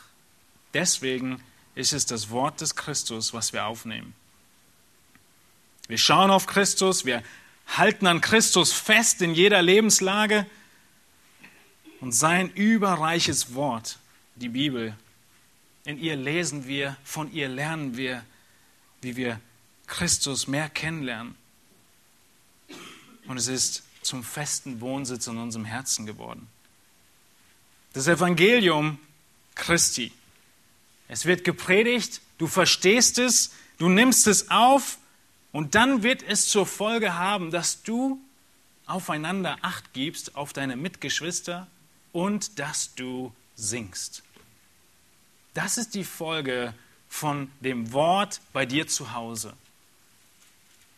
[0.74, 1.40] Deswegen
[1.74, 4.14] ist es das Wort des Christus, was wir aufnehmen.
[5.88, 7.22] Wir schauen auf Christus, wir
[7.66, 10.46] halten an Christus fest in jeder Lebenslage
[12.00, 13.98] und sein überreiches Wort,
[14.34, 14.96] die Bibel,
[15.84, 18.24] in ihr lesen wir, von ihr lernen wir,
[19.06, 19.40] wie wir
[19.86, 21.36] Christus mehr kennenlernen.
[23.28, 26.48] Und es ist zum festen Wohnsitz in unserem Herzen geworden.
[27.92, 28.98] Das Evangelium
[29.54, 30.12] Christi.
[31.06, 34.98] Es wird gepredigt, du verstehst es, du nimmst es auf
[35.52, 38.20] und dann wird es zur Folge haben, dass du
[38.86, 41.68] aufeinander Acht gibst, auf deine Mitgeschwister
[42.12, 44.24] und dass du singst.
[45.54, 46.74] Das ist die Folge
[47.16, 49.54] von dem Wort bei dir zu Hause.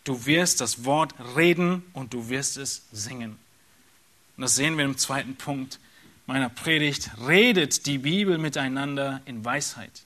[0.03, 3.39] Du wirst das Wort reden und du wirst es singen.
[4.37, 5.79] Und das sehen wir im zweiten Punkt
[6.27, 7.11] meiner Predigt.
[7.27, 10.03] Redet die Bibel miteinander in Weisheit.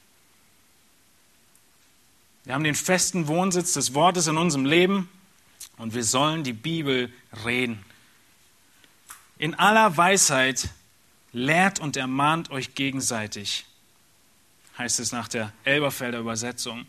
[2.44, 5.08] Wir haben den festen Wohnsitz des Wortes in unserem Leben
[5.78, 7.10] und wir sollen die Bibel
[7.44, 7.82] reden.
[9.38, 10.68] In aller Weisheit
[11.32, 13.64] lehrt und ermahnt euch gegenseitig,
[14.78, 16.86] heißt es nach der Elberfelder Übersetzung.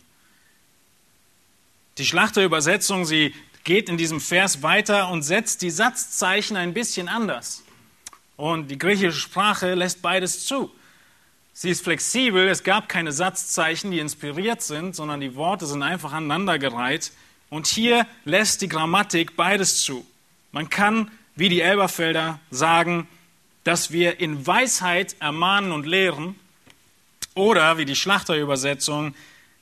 [1.97, 7.63] Die Schlachterübersetzung, sie geht in diesem Vers weiter und setzt die Satzzeichen ein bisschen anders.
[8.35, 10.71] Und die griechische Sprache lässt beides zu.
[11.53, 16.11] Sie ist flexibel, es gab keine Satzzeichen, die inspiriert sind, sondern die Worte sind einfach
[16.11, 17.11] aneinandergereiht.
[17.51, 20.05] Und hier lässt die Grammatik beides zu.
[20.51, 23.07] Man kann, wie die Elberfelder, sagen,
[23.63, 26.35] dass wir in Weisheit ermahnen und lehren
[27.35, 29.15] oder wie die Schlachterübersetzung,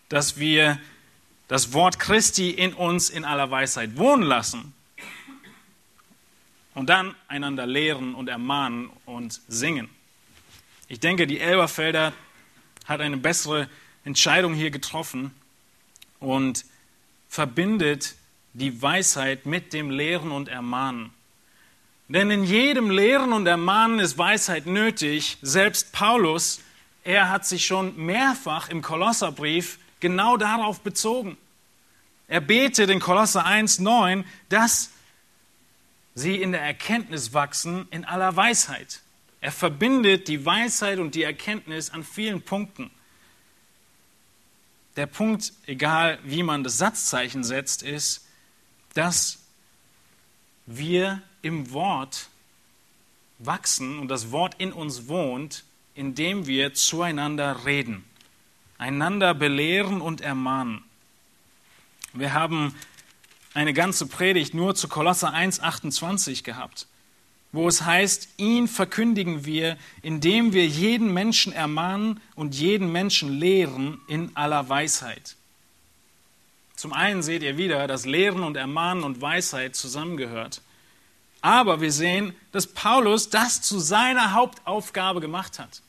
[0.10, 0.80] dass wir
[1.48, 4.74] das Wort Christi in uns in aller Weisheit wohnen lassen
[6.74, 9.90] und dann einander lehren und ermahnen und singen.
[10.88, 12.14] Ich denke, die Elberfelder
[12.86, 13.70] hat eine bessere
[14.04, 15.32] Entscheidung hier getroffen
[16.20, 16.66] und
[17.30, 18.16] verbindet
[18.54, 21.12] die Weisheit mit dem Lehren und Ermahnen.
[22.10, 25.38] Denn in jedem Lehren und Ermahnen ist Weisheit nötig.
[25.42, 26.60] Selbst Paulus,
[27.04, 31.38] er hat sich schon mehrfach im Kolosserbrief genau darauf bezogen.
[32.28, 34.92] Er betet in Kolosser 1,9, dass
[36.16, 39.02] sie in der Erkenntnis wachsen in aller Weisheit.
[39.42, 42.92] Er verbindet die Weisheit und die Erkenntnis an vielen Punkten.
[44.96, 48.28] Der Punkt, egal wie man das Satzzeichen setzt, ist,
[48.94, 49.40] dass
[50.66, 52.28] wir im Wort
[53.40, 55.64] wachsen und das Wort in uns wohnt,
[55.96, 58.04] indem wir zueinander reden,
[58.78, 60.84] einander belehren und ermahnen.
[62.14, 62.76] Wir haben
[63.54, 66.88] eine ganze Predigt nur zu Kolosser 1,28 gehabt,
[67.52, 74.00] wo es heißt, ihn verkündigen wir, indem wir jeden Menschen ermahnen und jeden Menschen lehren
[74.08, 75.36] in aller Weisheit.
[76.76, 80.62] Zum einen seht ihr wieder, dass Lehren und Ermahnen und Weisheit zusammengehört.
[81.42, 85.82] Aber wir sehen, dass Paulus das zu seiner Hauptaufgabe gemacht hat,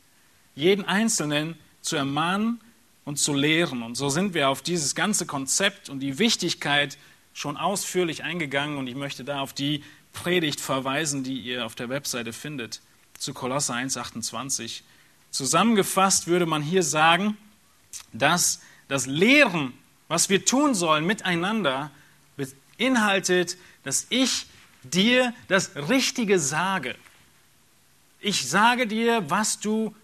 [0.54, 2.60] jeden Einzelnen zu ermahnen
[3.04, 3.82] und zu lehren.
[3.82, 6.96] Und so sind wir auf dieses ganze Konzept und die Wichtigkeit
[7.34, 11.88] schon ausführlich eingegangen und ich möchte da auf die Predigt verweisen, die ihr auf der
[11.88, 12.80] Webseite findet,
[13.18, 14.82] zu Kolosser 1,28.
[15.30, 17.36] Zusammengefasst würde man hier sagen,
[18.12, 19.72] dass das Lehren,
[20.08, 21.90] was wir tun sollen miteinander,
[22.36, 24.46] beinhaltet, dass ich
[24.82, 26.96] dir das Richtige sage.
[28.20, 29.94] Ich sage dir, was du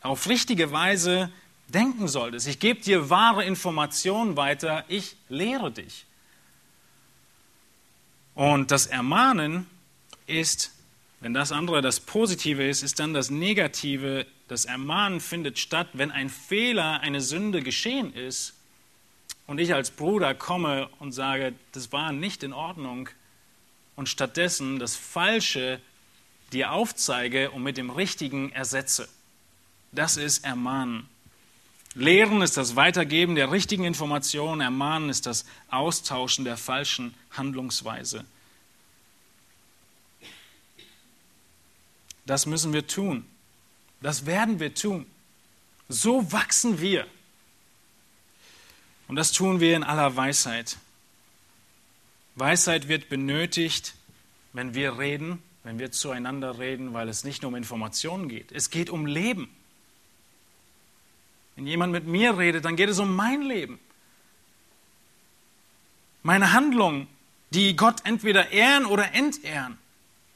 [0.00, 1.30] auf richtige Weise
[1.68, 2.46] denken solltest.
[2.46, 4.84] Ich gebe dir wahre Informationen weiter.
[4.88, 6.04] Ich lehre dich.
[8.34, 9.66] Und das Ermahnen
[10.26, 10.72] ist,
[11.20, 14.26] wenn das andere das Positive ist, ist dann das Negative.
[14.48, 18.54] Das Ermahnen findet statt, wenn ein Fehler, eine Sünde geschehen ist
[19.46, 23.08] und ich als Bruder komme und sage, das war nicht in Ordnung
[23.96, 25.80] und stattdessen das Falsche
[26.52, 29.08] dir aufzeige und mit dem Richtigen ersetze.
[29.92, 31.08] Das ist Ermahnen.
[31.94, 38.24] Lehren ist das Weitergeben der richtigen Informationen, Ermahnen ist das Austauschen der falschen Handlungsweise.
[42.26, 43.24] Das müssen wir tun.
[44.00, 45.06] Das werden wir tun.
[45.88, 47.06] So wachsen wir.
[49.06, 50.78] Und das tun wir in aller Weisheit.
[52.36, 53.94] Weisheit wird benötigt,
[54.52, 58.52] wenn wir reden, wenn wir zueinander reden, weil es nicht nur um Informationen geht.
[58.52, 59.48] Es geht um Leben.
[61.56, 63.78] Wenn jemand mit mir redet, dann geht es um mein Leben.
[66.22, 67.06] Meine Handlungen,
[67.50, 69.78] die Gott entweder ehren oder entehren.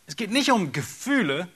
[0.06, 1.48] Es geht nicht um Gefühle,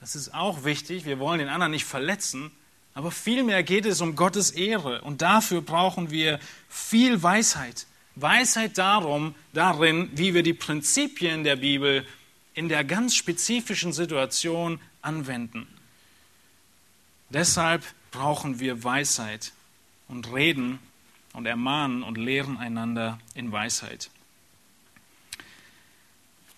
[0.00, 2.50] das ist auch wichtig, wir wollen den anderen nicht verletzen,
[2.94, 7.86] aber vielmehr geht es um Gottes Ehre und dafür brauchen wir viel Weisheit.
[8.22, 12.06] Weisheit darum, darin, wie wir die Prinzipien der Bibel
[12.54, 15.66] in der ganz spezifischen Situation anwenden.
[17.30, 19.52] Deshalb brauchen wir Weisheit
[20.08, 20.78] und reden
[21.32, 24.10] und ermahnen und lehren einander in Weisheit.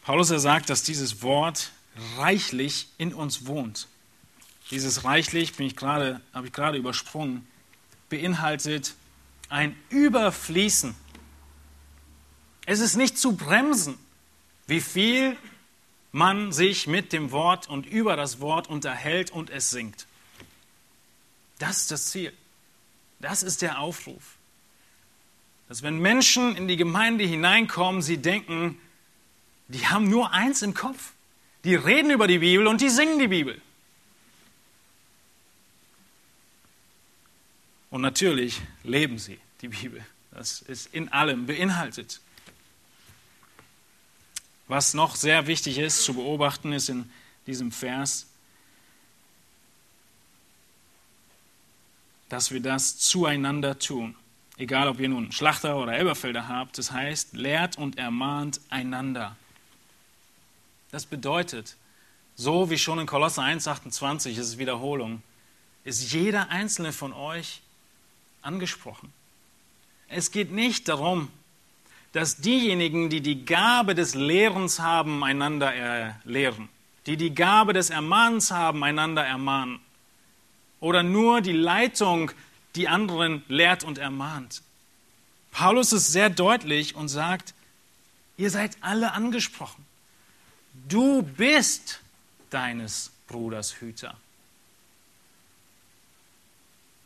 [0.02, 1.70] Paulus er sagt, dass dieses Wort
[2.16, 3.86] reichlich in uns wohnt.
[4.70, 7.46] Dieses reichlich, bin ich gerade, habe ich gerade übersprungen,
[8.08, 8.94] beinhaltet
[9.48, 10.94] ein Überfließen.
[12.66, 13.98] Es ist nicht zu bremsen,
[14.66, 15.36] wie viel
[16.12, 20.06] man sich mit dem Wort und über das Wort unterhält und es singt.
[21.58, 22.32] Das ist das Ziel.
[23.20, 24.36] Das ist der Aufruf.
[25.68, 28.78] Dass wenn Menschen in die Gemeinde hineinkommen, sie denken,
[29.68, 31.12] die haben nur eins im Kopf.
[31.64, 33.60] Die reden über die Bibel und die singen die Bibel.
[37.90, 40.04] Und natürlich leben sie die Bibel.
[40.32, 42.20] Das ist in allem beinhaltet.
[44.72, 47.12] Was noch sehr wichtig ist zu beobachten, ist in
[47.46, 48.26] diesem Vers,
[52.30, 54.16] dass wir das zueinander tun.
[54.56, 59.36] Egal, ob ihr nun Schlachter oder Elberfelder habt, das heißt, lehrt und ermahnt einander.
[60.90, 61.76] Das bedeutet,
[62.34, 65.22] so wie schon in Kolosser 1,28 ist es Wiederholung,
[65.84, 67.60] ist jeder einzelne von euch
[68.40, 69.12] angesprochen.
[70.08, 71.28] Es geht nicht darum,
[72.12, 76.68] dass diejenigen, die die Gabe des Lehrens haben, einander lehren,
[77.06, 79.80] die die Gabe des Ermahnens haben, einander ermahnen
[80.80, 82.32] oder nur die Leitung
[82.74, 84.62] die anderen lehrt und ermahnt.
[85.52, 87.54] Paulus ist sehr deutlich und sagt,
[88.36, 89.84] ihr seid alle angesprochen.
[90.88, 92.00] Du bist
[92.50, 94.16] deines Bruders Hüter.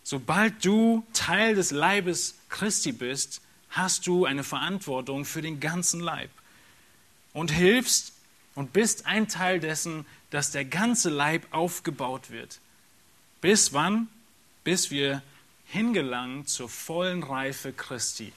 [0.05, 3.41] Sobald du Teil des Leibes Christi bist,
[3.77, 6.31] hast du eine Verantwortung für den ganzen Leib
[7.33, 8.13] und hilfst
[8.55, 12.61] und bist ein Teil dessen, dass der ganze Leib aufgebaut wird.
[13.41, 14.09] Bis wann?
[14.65, 15.23] Bis wir
[15.67, 18.33] hingelangen zur vollen Reife Christi.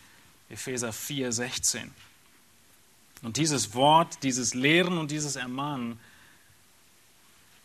[0.49, 1.91] Epheser 4, 16.
[3.21, 5.99] Und dieses Wort, dieses Lehren und dieses Ermahnen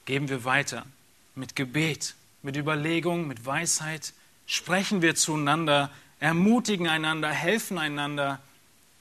[0.04, 0.84] geben wir weiter
[1.34, 4.12] mit Gebet, mit Überlegung, mit Weisheit.
[4.46, 5.90] Sprechen wir zueinander,
[6.24, 8.40] ermutigen einander, helfen einander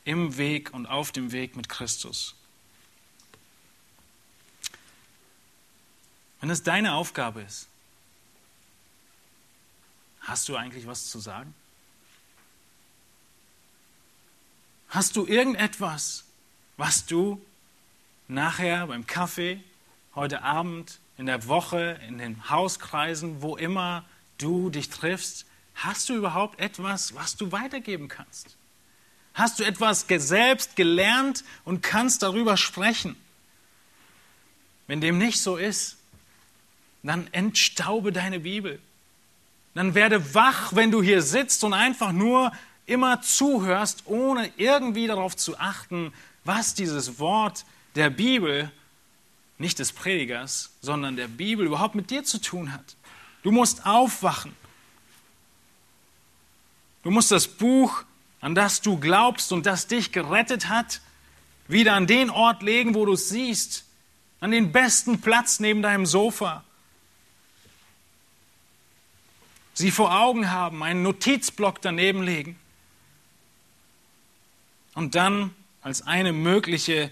[0.03, 2.36] im Weg und auf dem Weg mit Christus.
[6.41, 7.67] Wenn es deine Aufgabe ist,
[10.24, 11.53] Hast du eigentlich was zu sagen?
[14.88, 16.24] Hast du irgendetwas,
[16.78, 17.43] was du
[18.30, 19.61] nachher beim Kaffee,
[20.15, 24.05] heute Abend, in der Woche, in den Hauskreisen, wo immer
[24.38, 25.45] du dich triffst,
[25.76, 28.57] hast du überhaupt etwas, was du weitergeben kannst?
[29.34, 33.15] Hast du etwas selbst gelernt und kannst darüber sprechen?
[34.88, 35.97] Wenn dem nicht so ist,
[37.01, 38.80] dann entstaube deine Bibel.
[39.74, 42.51] Dann werde wach, wenn du hier sitzt und einfach nur
[42.86, 46.13] immer zuhörst, ohne irgendwie darauf zu achten,
[46.43, 47.65] was dieses Wort
[47.95, 48.71] der Bibel,
[49.57, 52.95] nicht des Predigers, sondern der Bibel überhaupt mit dir zu tun hat.
[53.43, 54.55] Du musst aufwachen.
[57.04, 58.04] Du musst das Buch,
[58.41, 61.01] an das du glaubst und das dich gerettet hat,
[61.68, 63.86] wieder an den Ort legen, wo du es siehst,
[64.39, 66.64] an den besten Platz neben deinem Sofa.
[69.74, 72.60] Sie vor Augen haben, einen Notizblock daneben legen
[74.93, 77.12] und dann als eine mögliche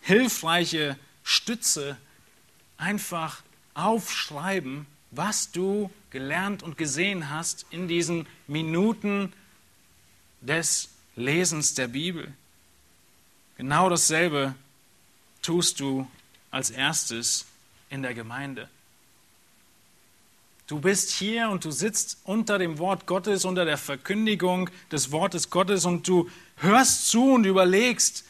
[0.00, 1.96] hilfreiche Stütze
[2.76, 3.42] einfach
[3.74, 9.32] aufschreiben, was du gelernt und gesehen hast in diesen Minuten
[10.40, 12.32] des Lesens der Bibel.
[13.56, 14.54] Genau dasselbe
[15.42, 16.08] tust du
[16.50, 17.46] als erstes
[17.90, 18.68] in der Gemeinde.
[20.66, 25.50] Du bist hier und du sitzt unter dem Wort Gottes, unter der Verkündigung des Wortes
[25.50, 28.24] Gottes und du hörst zu und überlegst,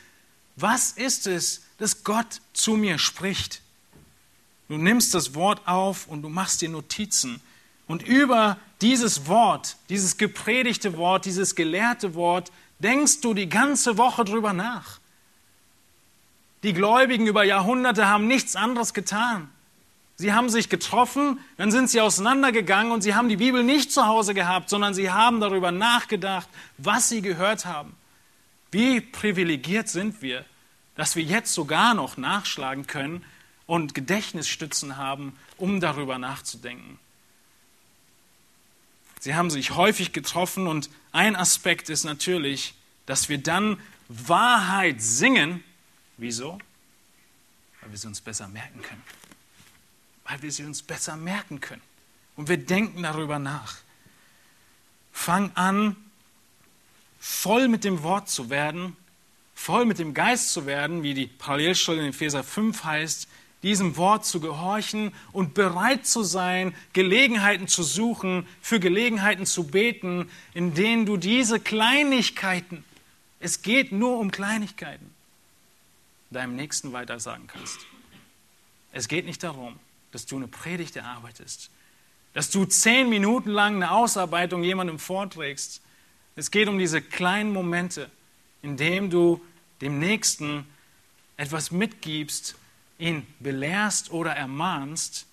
[0.56, 3.61] was ist es, dass Gott zu mir spricht?
[4.72, 7.42] Du nimmst das Wort auf und du machst dir Notizen.
[7.86, 14.24] Und über dieses Wort, dieses gepredigte Wort, dieses gelehrte Wort, denkst du die ganze Woche
[14.24, 14.98] drüber nach.
[16.62, 19.50] Die Gläubigen über Jahrhunderte haben nichts anderes getan.
[20.16, 24.06] Sie haben sich getroffen, dann sind sie auseinandergegangen und sie haben die Bibel nicht zu
[24.06, 26.48] Hause gehabt, sondern sie haben darüber nachgedacht,
[26.78, 27.94] was sie gehört haben.
[28.70, 30.46] Wie privilegiert sind wir,
[30.94, 33.22] dass wir jetzt sogar noch nachschlagen können
[33.66, 36.98] und Gedächtnisstützen haben, um darüber nachzudenken.
[39.20, 42.74] Sie haben sich häufig getroffen und ein Aspekt ist natürlich,
[43.06, 45.62] dass wir dann Wahrheit singen.
[46.16, 46.58] Wieso?
[47.80, 49.02] Weil wir sie uns besser merken können
[50.24, 51.82] weil wir sie uns besser merken können.
[52.36, 53.76] Und wir denken darüber nach.
[55.12, 55.96] Fang an,
[57.20, 58.96] voll mit dem Wort zu werden,
[59.54, 63.28] voll mit dem Geist zu werden, wie die Parallelstelle in Epheser 5 heißt,
[63.62, 70.28] diesem Wort zu gehorchen und bereit zu sein, Gelegenheiten zu suchen, für Gelegenheiten zu beten,
[70.54, 72.84] in denen du diese Kleinigkeiten,
[73.38, 75.12] es geht nur um Kleinigkeiten,
[76.30, 77.80] deinem Nächsten weitersagen kannst.
[78.92, 79.78] Es geht nicht darum,
[80.10, 81.70] dass du eine Predigt erarbeitest,
[82.34, 85.82] dass du zehn Minuten lang eine Ausarbeitung jemandem vorträgst.
[86.36, 88.10] Es geht um diese kleinen Momente,
[88.62, 89.40] in denen du
[89.80, 90.66] dem Nächsten
[91.36, 92.56] etwas mitgibst,
[92.98, 95.26] ihn belehrst oder ermahnst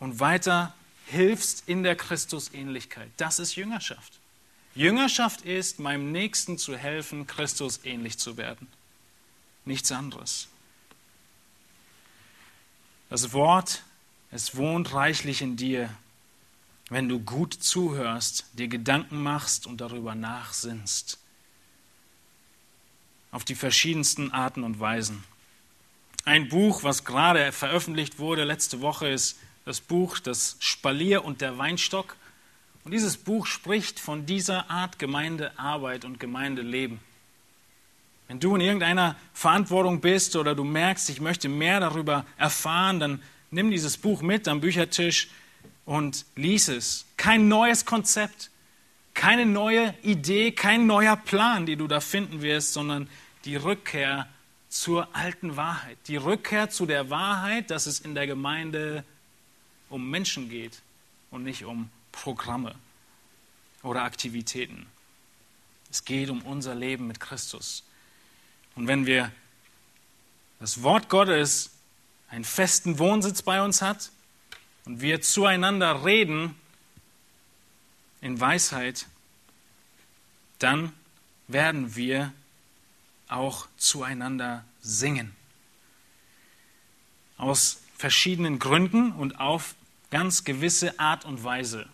[0.00, 0.74] und weiter
[1.06, 3.10] hilfst in der Christusähnlichkeit.
[3.16, 4.18] Das ist Jüngerschaft.
[4.74, 8.68] Jüngerschaft ist, meinem Nächsten zu helfen, Christus ähnlich zu werden.
[9.64, 10.48] Nichts anderes.
[13.10, 13.82] Das Wort,
[14.30, 15.90] es wohnt reichlich in dir,
[16.90, 21.18] wenn du gut zuhörst, dir Gedanken machst und darüber nachsinnst.
[23.38, 25.22] Auf die verschiedensten Arten und Weisen.
[26.24, 31.56] Ein Buch, was gerade veröffentlicht wurde letzte Woche, ist das Buch Das Spalier und der
[31.56, 32.16] Weinstock.
[32.82, 36.98] Und dieses Buch spricht von dieser Art Gemeindearbeit und Gemeindeleben.
[38.26, 43.22] Wenn du in irgendeiner Verantwortung bist oder du merkst, ich möchte mehr darüber erfahren, dann
[43.52, 45.28] nimm dieses Buch mit am Büchertisch
[45.84, 47.06] und lies es.
[47.16, 48.50] Kein neues Konzept,
[49.14, 53.08] keine neue Idee, kein neuer Plan, die du da finden wirst, sondern
[53.48, 54.28] die Rückkehr
[54.68, 55.96] zur alten Wahrheit.
[56.06, 59.04] Die Rückkehr zu der Wahrheit, dass es in der Gemeinde
[59.88, 60.82] um Menschen geht
[61.30, 62.74] und nicht um Programme
[63.82, 64.86] oder Aktivitäten.
[65.90, 67.84] Es geht um unser Leben mit Christus.
[68.74, 69.32] Und wenn wir
[70.60, 71.70] das Wort Gottes
[72.28, 74.10] einen festen Wohnsitz bei uns hat
[74.84, 76.54] und wir zueinander reden
[78.20, 79.06] in Weisheit,
[80.58, 80.92] dann
[81.46, 82.34] werden wir
[83.28, 85.34] auch zueinander singen.
[87.36, 89.74] Aus verschiedenen Gründen und auf
[90.10, 91.88] ganz gewisse Art und Weise.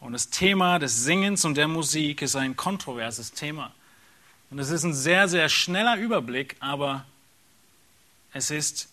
[0.00, 3.74] Und das Thema des Singens und der Musik ist ein kontroverses Thema.
[4.50, 7.06] Und es ist ein sehr, sehr schneller Überblick, aber
[8.32, 8.88] es ist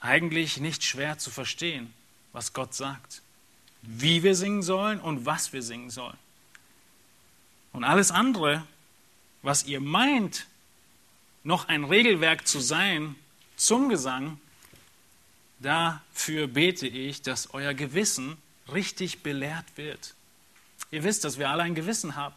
[0.00, 1.92] eigentlich nicht schwer zu verstehen,
[2.32, 3.22] was Gott sagt,
[3.82, 6.18] wie wir singen sollen und was wir singen sollen.
[7.72, 8.66] Und alles andere,
[9.42, 10.46] was ihr meint,
[11.44, 13.16] noch ein Regelwerk zu sein
[13.56, 14.40] zum Gesang,
[15.60, 18.36] dafür bete ich, dass euer Gewissen
[18.72, 20.14] richtig belehrt wird.
[20.90, 22.34] Ihr wisst, dass wir alle ein Gewissen haben.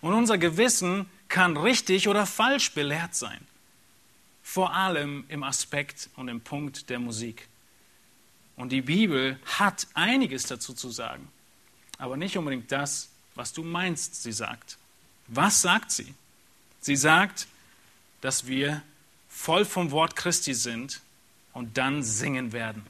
[0.00, 3.46] Und unser Gewissen kann richtig oder falsch belehrt sein.
[4.42, 7.48] Vor allem im Aspekt und im Punkt der Musik.
[8.56, 11.28] Und die Bibel hat einiges dazu zu sagen,
[11.98, 14.76] aber nicht unbedingt das, was du meinst, sie sagt.
[15.28, 16.14] Was sagt sie?
[16.80, 17.46] Sie sagt,
[18.22, 18.82] dass wir
[19.28, 21.02] voll vom Wort Christi sind
[21.52, 22.86] und dann singen werden.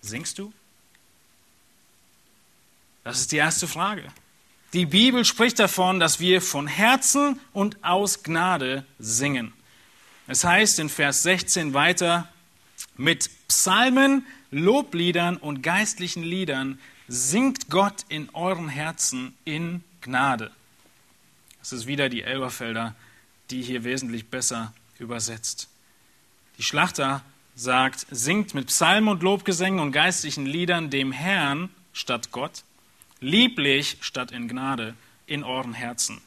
[0.00, 0.52] Singst du?
[3.02, 4.04] Das ist die erste Frage.
[4.72, 9.52] Die Bibel spricht davon, dass wir von Herzen und aus Gnade singen.
[10.28, 12.28] Es heißt in Vers 16 weiter,
[12.96, 20.50] mit Psalmen, Lobliedern und geistlichen Liedern singt Gott in euren Herzen in Gnade.
[21.58, 22.94] Das ist wieder die Elberfelder,
[23.52, 25.68] die hier wesentlich besser übersetzt.
[26.56, 27.22] Die Schlachter
[27.54, 32.64] sagt, singt mit Psalmen und Lobgesängen und geistlichen Liedern dem Herrn statt Gott,
[33.20, 34.94] lieblich statt in Gnade
[35.26, 36.20] in euren Herzen.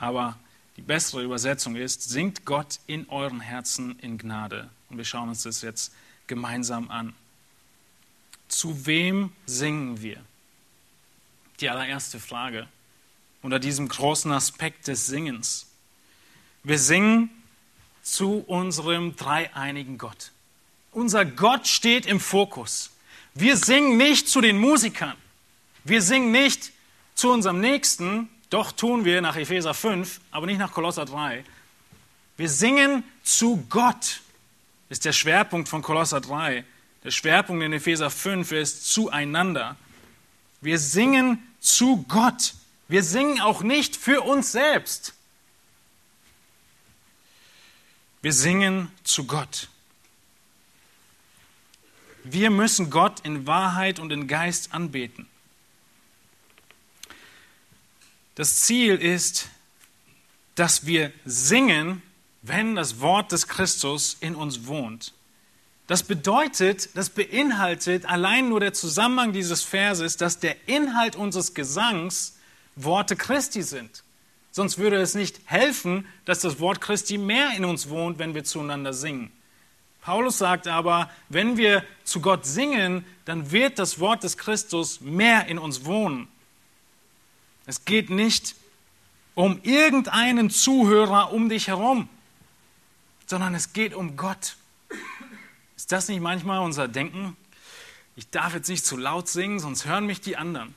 [0.00, 0.36] Aber
[0.76, 4.70] die bessere Übersetzung ist, singt Gott in euren Herzen in Gnade.
[4.90, 5.94] Und wir schauen uns das jetzt
[6.26, 7.14] gemeinsam an.
[8.48, 10.20] Zu wem singen wir?
[11.60, 12.66] Die allererste Frage
[13.40, 15.67] unter diesem großen Aspekt des Singens.
[16.64, 17.30] Wir singen
[18.02, 20.32] zu unserem dreieinigen Gott.
[20.92, 22.90] Unser Gott steht im Fokus.
[23.34, 25.14] Wir singen nicht zu den Musikern.
[25.84, 26.72] Wir singen nicht
[27.14, 31.44] zu unserem Nächsten, doch tun wir nach Epheser 5, aber nicht nach Kolosser 3.
[32.36, 34.20] Wir singen zu Gott,
[34.88, 36.64] ist der Schwerpunkt von Kolosser 3.
[37.04, 39.76] Der Schwerpunkt in Epheser 5 ist zueinander.
[40.60, 42.54] Wir singen zu Gott.
[42.88, 45.14] Wir singen auch nicht für uns selbst.
[48.28, 49.70] Wir singen zu Gott.
[52.24, 55.26] Wir müssen Gott in Wahrheit und in Geist anbeten.
[58.34, 59.48] Das Ziel ist,
[60.56, 62.02] dass wir singen,
[62.42, 65.14] wenn das Wort des Christus in uns wohnt.
[65.86, 72.36] Das bedeutet, das beinhaltet allein nur der Zusammenhang dieses Verses, dass der Inhalt unseres Gesangs
[72.76, 74.02] Worte Christi sind.
[74.58, 78.42] Sonst würde es nicht helfen, dass das Wort Christi mehr in uns wohnt, wenn wir
[78.42, 79.30] zueinander singen.
[80.00, 85.46] Paulus sagt aber, wenn wir zu Gott singen, dann wird das Wort des Christus mehr
[85.46, 86.26] in uns wohnen.
[87.66, 88.56] Es geht nicht
[89.36, 92.08] um irgendeinen Zuhörer um dich herum,
[93.26, 94.56] sondern es geht um Gott.
[95.76, 97.36] Ist das nicht manchmal unser Denken?
[98.16, 100.74] Ich darf jetzt nicht zu laut singen, sonst hören mich die anderen.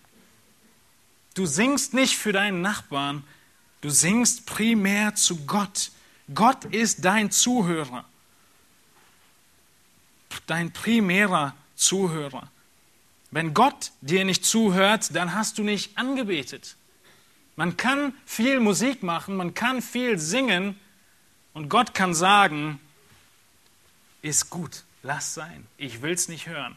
[1.34, 3.24] Du singst nicht für deinen Nachbarn,
[3.82, 5.92] du singst primär zu Gott.
[6.34, 8.06] Gott ist dein Zuhörer,
[10.48, 12.50] dein primärer Zuhörer.
[13.32, 16.76] Wenn Gott dir nicht zuhört, dann hast du nicht angebetet.
[17.56, 20.80] Man kann viel Musik machen, man kann viel singen
[21.54, 22.80] und Gott kann sagen,
[24.22, 26.76] ist gut, lass sein, ich will es nicht hören.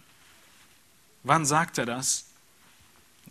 [1.23, 2.27] Wann sagt er das?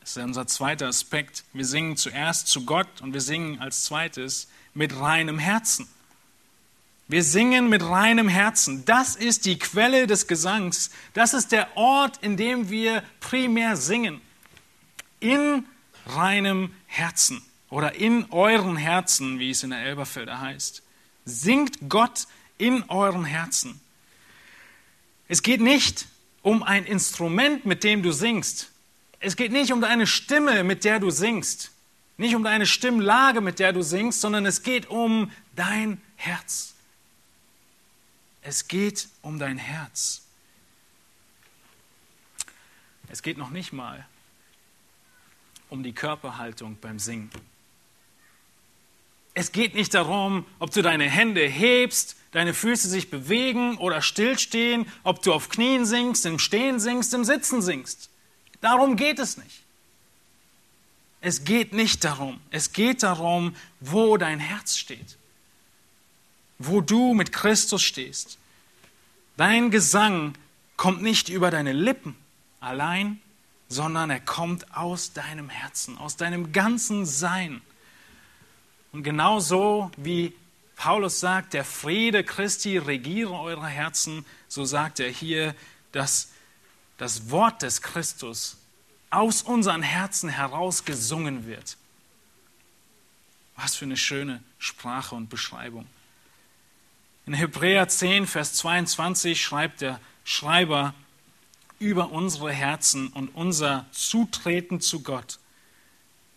[0.03, 1.45] Das ist unser zweiter Aspekt.
[1.53, 5.87] Wir singen zuerst zu Gott und wir singen als zweites mit reinem Herzen.
[7.07, 8.83] Wir singen mit reinem Herzen.
[8.83, 10.89] Das ist die Quelle des Gesangs.
[11.13, 14.19] Das ist der Ort, in dem wir primär singen.
[15.21, 15.65] In
[16.05, 20.83] reinem Herzen oder in euren Herzen, wie es in der Elberfelder heißt.
[21.23, 22.27] Singt Gott
[22.57, 23.79] in euren Herzen.
[25.29, 26.07] Es geht nicht
[26.41, 28.72] um ein Instrument, mit dem du singst.
[29.23, 31.71] Es geht nicht um deine Stimme, mit der du singst.
[32.17, 36.73] Nicht um deine Stimmlage, mit der du singst, sondern es geht um dein Herz.
[38.41, 40.23] Es geht um dein Herz.
[43.07, 44.05] Es geht noch nicht mal
[45.69, 47.31] um die Körperhaltung beim Singen.
[49.33, 54.85] Es geht nicht darum, ob du deine Hände hebst, deine Füße sich bewegen oder stillstehen,
[55.03, 58.09] ob du auf Knien singst, im Stehen singst, im Sitzen singst.
[58.63, 59.61] Darum geht es nicht.
[61.19, 62.39] Es geht nicht darum.
[62.49, 65.17] Es geht darum, wo dein Herz steht.
[66.59, 68.37] Wo du mit Christus stehst.
[69.35, 70.35] Dein Gesang
[70.77, 72.15] kommt nicht über deine Lippen
[72.61, 73.19] allein,
[73.67, 77.61] sondern er kommt aus deinem Herzen, aus deinem ganzen Sein.
[78.93, 80.33] Und genauso wie
[80.77, 85.53] Paulus sagt, der Friede Christi regiere eure Herzen, so sagt er hier,
[85.91, 86.32] dass
[86.97, 88.57] das Wort des Christus
[89.09, 91.77] aus unseren Herzen heraus gesungen wird.
[93.55, 95.87] Was für eine schöne Sprache und Beschreibung.
[97.25, 100.93] In Hebräer 10, Vers 22 schreibt der Schreiber
[101.79, 105.39] über unsere Herzen und unser Zutreten zu Gott.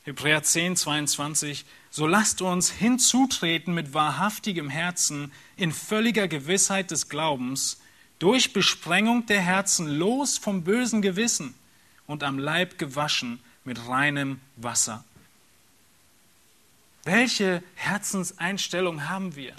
[0.05, 1.65] Hebräer 10, 22.
[1.91, 7.81] So lasst uns hinzutreten mit wahrhaftigem Herzen in völliger Gewissheit des Glaubens,
[8.19, 11.55] durch Besprengung der Herzen los vom bösen Gewissen
[12.07, 15.05] und am Leib gewaschen mit reinem Wasser.
[17.05, 19.55] Welche Herzenseinstellung haben wir?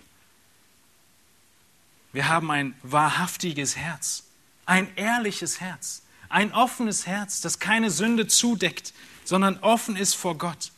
[2.11, 4.23] Wir haben ein wahrhaftiges Herz,
[4.65, 8.93] ein ehrliches Herz, ein offenes Herz, das keine Sünde zudeckt,
[9.23, 10.71] sondern offen ist vor Gott.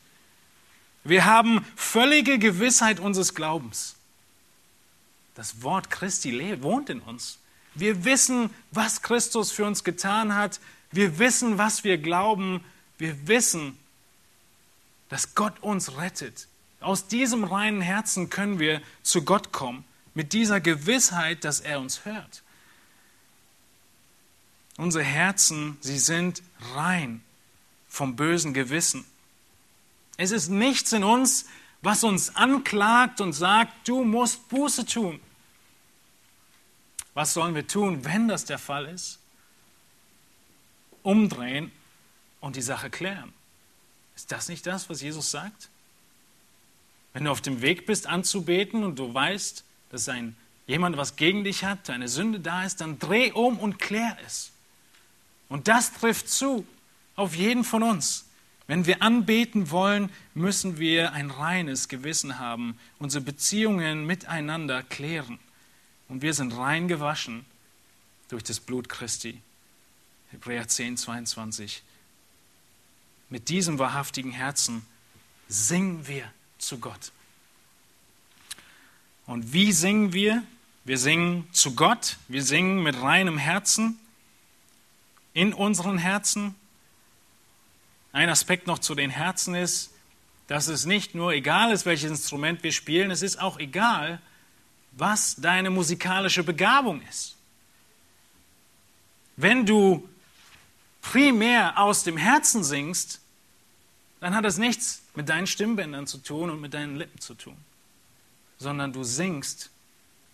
[1.04, 3.96] Wir haben völlige Gewissheit unseres Glaubens.
[5.36, 7.40] Das Wort Christi wohnt in uns.
[7.80, 10.60] Wir wissen, was Christus für uns getan hat.
[10.92, 12.64] Wir wissen, was wir glauben.
[12.98, 13.78] Wir wissen,
[15.10, 16.48] dass Gott uns rettet.
[16.80, 22.06] Aus diesem reinen Herzen können wir zu Gott kommen, mit dieser Gewissheit, dass er uns
[22.06, 22.44] hört.
[24.78, 26.42] Unsere Herzen, sie sind
[26.74, 27.22] rein
[27.90, 29.06] vom bösen Gewissen.
[30.16, 31.46] Es ist nichts in uns,
[31.82, 35.20] was uns anklagt und sagt, du musst Buße tun.
[37.20, 39.20] Was sollen wir tun, wenn das der Fall ist?
[41.03, 41.70] Umdrehen
[42.39, 43.34] und die Sache klären.
[44.15, 45.67] Ist das nicht das, was Jesus sagt?
[47.11, 51.43] Wenn du auf dem Weg bist anzubeten und du weißt, dass ein, jemand was gegen
[51.43, 54.53] dich hat, eine Sünde da ist, dann dreh um und klär es.
[55.49, 56.65] Und das trifft zu
[57.17, 58.30] auf jeden von uns.
[58.65, 65.38] Wenn wir anbeten wollen, müssen wir ein reines Gewissen haben, unsere Beziehungen miteinander klären.
[66.10, 67.45] Und wir sind rein gewaschen
[68.28, 69.41] durch das Blut Christi.
[70.32, 71.84] Hebräer 10, 22.
[73.30, 74.86] Mit diesem wahrhaftigen Herzen
[75.47, 77.12] singen wir zu Gott.
[79.26, 80.43] Und wie singen wir?
[80.84, 83.99] Wir singen zu Gott, wir singen mit reinem Herzen,
[85.34, 86.55] in unseren Herzen.
[88.12, 89.91] Ein Aspekt noch zu den Herzen ist,
[90.47, 94.20] dass es nicht nur egal ist, welches Instrument wir spielen, es ist auch egal,
[95.00, 97.36] was deine musikalische Begabung ist.
[99.36, 100.08] Wenn du
[101.02, 103.22] primär aus dem Herzen singst,
[104.20, 107.56] dann hat das nichts mit deinen Stimmbändern zu tun und mit deinen Lippen zu tun,
[108.58, 109.70] sondern du singst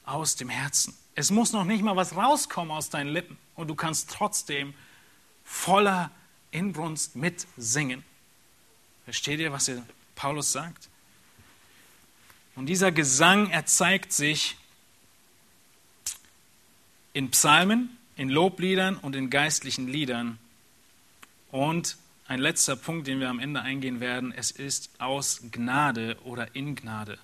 [0.06, 0.98] aus dem Herzen.
[1.14, 4.74] Es muss noch nicht mal was rauskommen aus deinen Lippen und du kannst trotzdem
[5.44, 6.12] voller
[6.52, 8.04] Inbrunst mitsingen.
[9.06, 9.72] Versteht ihr, was
[10.16, 10.90] Paulus sagt?
[12.56, 14.56] Und dieser Gesang, er zeigt sich
[17.14, 20.40] in Psalmen, in Lobliedern und in geistlichen Liedern.
[21.52, 21.98] Und
[22.28, 26.76] ein letzter Punkt, den wir am Ende eingehen werden, es ist aus Gnade oder in
[26.76, 27.20] Gnade.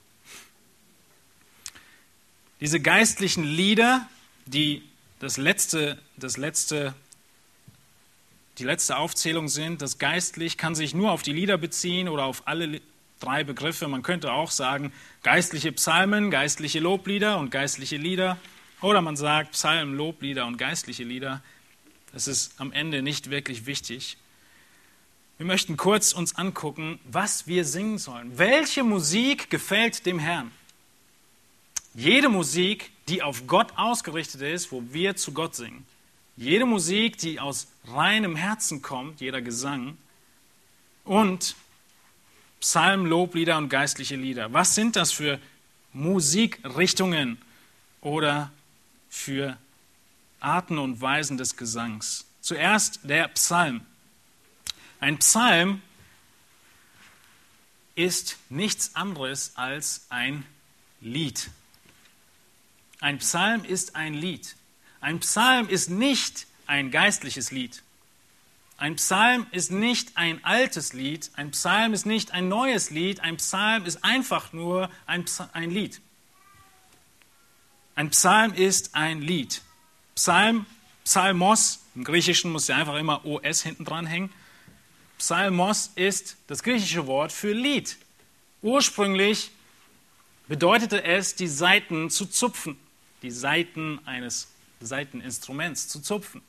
[2.59, 4.07] Diese geistlichen Lieder,
[4.45, 4.83] die
[5.19, 6.93] das letzte, das letzte,
[8.59, 12.47] die letzte Aufzählung sind, das geistlich kann sich nur auf die Lieder beziehen oder auf
[12.47, 12.81] alle
[13.23, 13.87] drei Begriffe.
[13.87, 14.91] Man könnte auch sagen,
[15.23, 18.37] geistliche Psalmen, geistliche Loblieder und geistliche Lieder.
[18.81, 21.41] Oder man sagt Psalmen, Loblieder und geistliche Lieder.
[22.13, 24.17] Das ist am Ende nicht wirklich wichtig.
[25.37, 28.37] Wir möchten kurz uns angucken, was wir singen sollen.
[28.37, 30.51] Welche Musik gefällt dem Herrn?
[31.93, 35.85] Jede Musik, die auf Gott ausgerichtet ist, wo wir zu Gott singen.
[36.37, 39.97] Jede Musik, die aus reinem Herzen kommt, jeder Gesang.
[41.03, 41.55] Und
[42.61, 44.53] Psalmen, Loblieder und geistliche Lieder.
[44.53, 45.39] Was sind das für
[45.93, 47.39] Musikrichtungen
[48.01, 48.51] oder
[49.09, 49.57] für
[50.39, 52.25] Arten und Weisen des Gesangs?
[52.39, 53.81] Zuerst der Psalm.
[54.99, 55.81] Ein Psalm
[57.95, 60.45] ist nichts anderes als ein
[61.01, 61.49] Lied.
[62.99, 64.55] Ein Psalm ist ein Lied.
[65.01, 67.81] Ein Psalm ist nicht ein geistliches Lied.
[68.81, 73.37] Ein Psalm ist nicht ein altes Lied, ein Psalm ist nicht ein neues Lied, ein
[73.37, 75.23] Psalm ist einfach nur ein,
[75.53, 76.01] ein Lied.
[77.93, 79.61] Ein Psalm ist ein Lied.
[80.15, 80.65] Psalm,
[81.03, 84.33] Psalmos, im Griechischen muss ja einfach immer OS hinten dran hängen.
[85.19, 87.97] Psalmos ist das griechische Wort für Lied.
[88.63, 89.51] Ursprünglich
[90.47, 92.79] bedeutete es, die Saiten zu zupfen,
[93.21, 94.47] die Saiten eines
[94.79, 96.41] Saiteninstruments zu zupfen.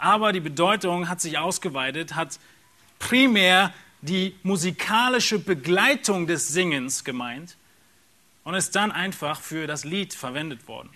[0.00, 2.40] Aber die Bedeutung hat sich ausgeweitet, hat
[2.98, 7.56] primär die musikalische Begleitung des Singens gemeint
[8.42, 10.88] und ist dann einfach für das Lied verwendet worden,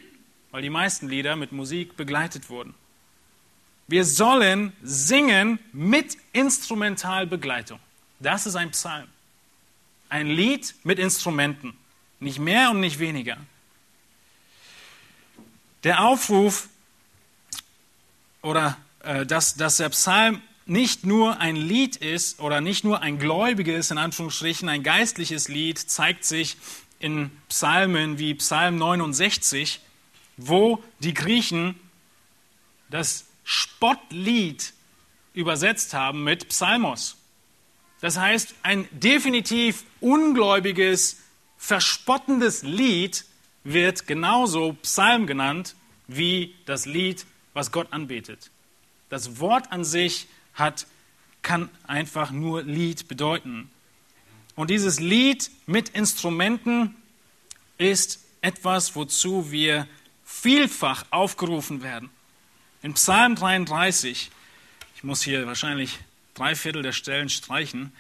[0.51, 2.75] weil die meisten Lieder mit Musik begleitet wurden.
[3.89, 7.79] Wir sollen singen mit Instrumentalbegleitung.
[8.21, 9.09] Das ist ein Psalm.
[10.09, 11.77] Ein Lied mit Instrumenten.
[12.21, 13.37] Nicht mehr und nicht weniger.
[15.83, 16.71] Der Aufruf
[18.41, 18.79] oder
[19.27, 23.99] dass, dass der Psalm nicht nur ein Lied ist oder nicht nur ein gläubiges, in
[23.99, 26.57] Anführungsstrichen, ein geistliches Lied, zeigt sich
[26.99, 29.81] in Psalmen wie Psalm 69,
[30.37, 31.79] wo die Griechen
[32.89, 34.73] das Spottlied
[35.35, 37.17] übersetzt haben mit Psalmos.
[38.01, 41.21] Das heißt, ein definitiv ungläubiges,
[41.59, 43.25] verspottendes Lied
[43.65, 45.75] wird genauso Psalm genannt
[46.07, 47.25] wie das Lied,
[47.55, 48.51] was Gott anbetet.
[49.15, 50.89] Das Wort an sich hat,
[51.43, 53.71] kann einfach nur Lied bedeuten.
[54.57, 56.97] Und dieses Lied mit Instrumenten
[57.79, 59.87] ist etwas, wozu wir
[60.25, 62.11] vielfach aufgerufen werden.
[62.83, 64.33] In Psalm 33,
[64.97, 66.01] ich muss hier wahrscheinlich
[66.35, 67.93] drei Viertel der Stellen streichen,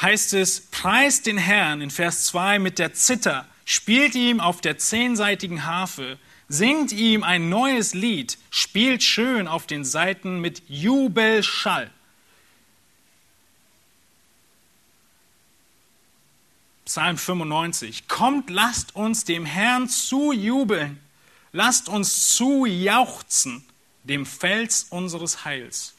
[0.00, 4.78] heißt es, preist den Herrn in Vers 2 mit der Zither, spielt ihm auf der
[4.78, 11.90] zehnseitigen Harfe, singt ihm ein neues Lied, spielt schön auf den Saiten mit Jubelschall.
[16.84, 18.06] Psalm 95.
[18.06, 21.00] Kommt, lasst uns dem Herrn zujubeln,
[21.52, 23.64] lasst uns zujauchzen,
[24.04, 25.94] dem Fels unseres Heils.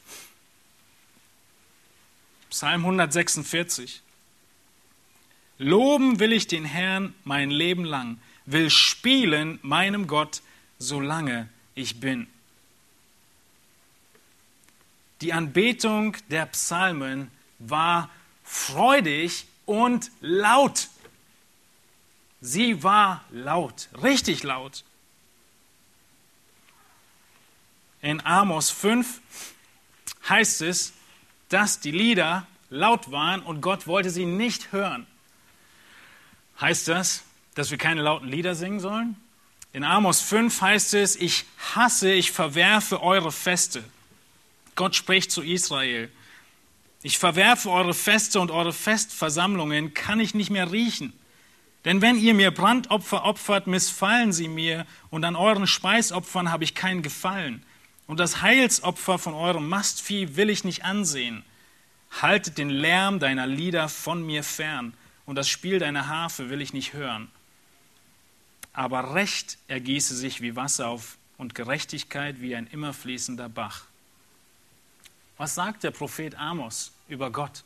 [2.48, 4.00] Psalm 146.
[5.58, 8.18] Loben will ich den Herrn mein Leben lang
[8.50, 10.42] will spielen meinem Gott,
[10.78, 12.26] solange ich bin.
[15.20, 18.10] Die Anbetung der Psalmen war
[18.44, 20.88] freudig und laut.
[22.40, 24.84] Sie war laut, richtig laut.
[28.00, 29.20] In Amos 5
[30.28, 30.94] heißt es,
[31.48, 35.06] dass die Lieder laut waren und Gott wollte sie nicht hören.
[36.60, 37.24] Heißt das,
[37.58, 39.16] dass wir keine lauten Lieder singen sollen?
[39.72, 41.44] In Amos 5 heißt es, ich
[41.74, 43.82] hasse, ich verwerfe eure Feste.
[44.76, 46.08] Gott spricht zu Israel.
[47.02, 51.12] Ich verwerfe eure Feste und eure Festversammlungen kann ich nicht mehr riechen.
[51.84, 56.76] Denn wenn ihr mir Brandopfer opfert, missfallen sie mir, und an euren Speisopfern habe ich
[56.76, 57.64] keinen Gefallen.
[58.06, 61.44] Und das Heilsopfer von eurem Mastvieh will ich nicht ansehen.
[62.22, 64.94] Haltet den Lärm deiner Lieder von mir fern,
[65.26, 67.30] und das Spiel deiner Harfe will ich nicht hören
[68.78, 73.86] aber Recht ergieße sich wie Wasser auf und Gerechtigkeit wie ein immer fließender Bach.
[75.36, 77.64] Was sagt der Prophet Amos über Gott?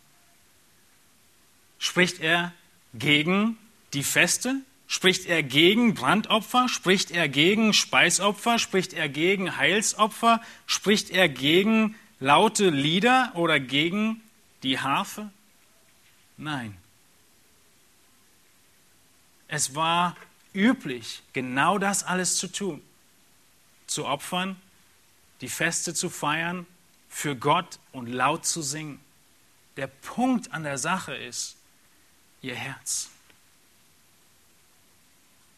[1.79, 2.55] Spricht er
[2.95, 3.59] gegen
[3.93, 4.63] die Feste?
[4.87, 6.71] Spricht er gegen Brandopfer?
[6.71, 8.59] Spricht er gegen Speisopfer?
[8.59, 10.41] Spricht er gegen Heilsopfer?
[10.65, 14.23] Spricht er gegen laute Lieder oder gegen
[14.63, 15.31] die Harfe?
[16.39, 16.75] Nein.
[19.47, 20.17] Es war
[20.55, 22.83] üblich, genau das alles zu tun.
[23.87, 24.61] Zu opfern,
[25.41, 26.67] die Feste zu feiern,
[27.09, 29.01] für Gott und laut zu singen.
[29.77, 31.57] Der Punkt an der Sache ist
[32.41, 33.11] ihr Herz.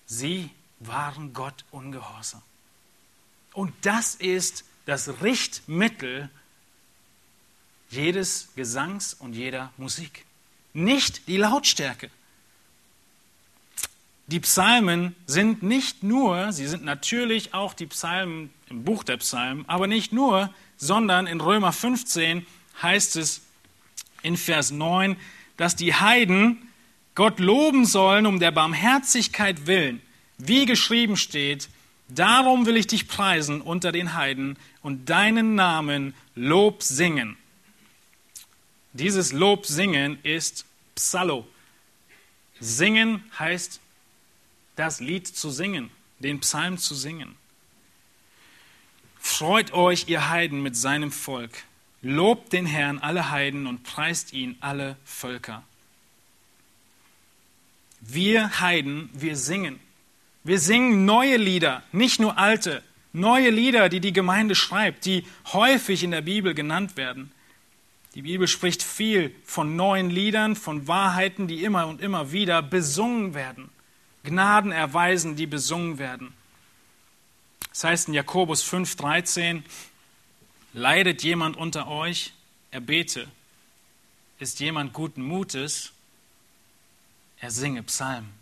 [0.07, 2.43] Sie waren Gott ungehorsam.
[3.53, 6.29] Und das ist das Richtmittel
[7.89, 10.27] jedes Gesangs und jeder Musik.
[10.73, 12.11] Nicht die Lautstärke.
[14.27, 19.65] Die Psalmen sind nicht nur, sie sind natürlich auch die Psalmen im Buch der Psalmen,
[19.69, 22.47] aber nicht nur, sondern in Römer 15
[22.83, 23.43] heißt es
[24.23, 25.17] in Vers 9,
[25.57, 26.69] dass die Heiden
[27.15, 30.01] Gott loben sollen um der Barmherzigkeit willen,
[30.39, 31.69] wie geschrieben steht,
[32.09, 37.37] darum will ich dich preisen unter den Heiden und deinen Namen Lob singen.
[38.95, 40.65] Dieses Lob singen ist
[40.95, 41.47] Psallo.
[42.59, 43.81] Singen heißt
[44.77, 47.37] das Lied zu singen, den Psalm zu singen.
[49.19, 51.51] Freut euch, ihr Heiden, mit seinem Volk.
[52.03, 55.63] Lobt den Herrn alle Heiden und preist ihn alle Völker.
[58.01, 59.81] Wir Heiden, wir singen.
[60.43, 62.83] Wir singen neue Lieder, nicht nur alte,
[63.15, 67.33] neue Lieder, die die Gemeinde schreibt, die häufig in der Bibel genannt werden.
[68.15, 73.33] Die Bibel spricht viel von neuen Liedern, von Wahrheiten, die immer und immer wieder besungen
[73.33, 73.71] werden.
[74.25, 76.35] Gnaden erweisen, die besungen werden.
[77.69, 79.63] Das heißt in Jakobus 5,13,
[80.73, 82.33] leidet jemand unter euch,
[82.71, 83.29] er bete.
[84.39, 85.93] Ist jemand guten Mutes,
[87.39, 88.33] er singe Psalmen.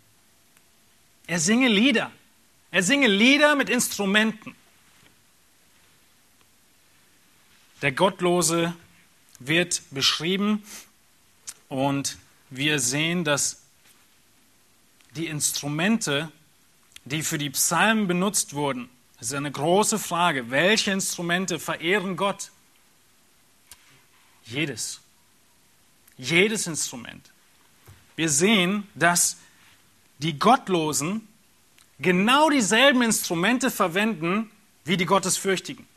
[1.27, 2.11] Er singe Lieder.
[2.71, 4.55] Er singe Lieder mit Instrumenten.
[7.81, 8.75] Der Gottlose
[9.39, 10.63] wird beschrieben
[11.67, 12.17] und
[12.49, 13.62] wir sehen, dass
[15.15, 16.31] die Instrumente,
[17.05, 18.89] die für die Psalmen benutzt wurden.
[19.17, 20.49] Das ist eine große Frage.
[20.49, 22.51] Welche Instrumente verehren Gott?
[24.45, 25.01] Jedes.
[26.17, 27.31] Jedes Instrument.
[28.15, 29.37] Wir sehen, dass
[30.19, 31.27] die Gottlosen
[31.99, 34.51] genau dieselben Instrumente verwenden
[34.85, 35.87] wie die Gottesfürchtigen.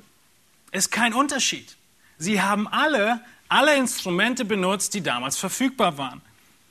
[0.71, 1.77] Es ist kein Unterschied.
[2.19, 6.23] Sie haben alle alle Instrumente benutzt, die damals verfügbar waren.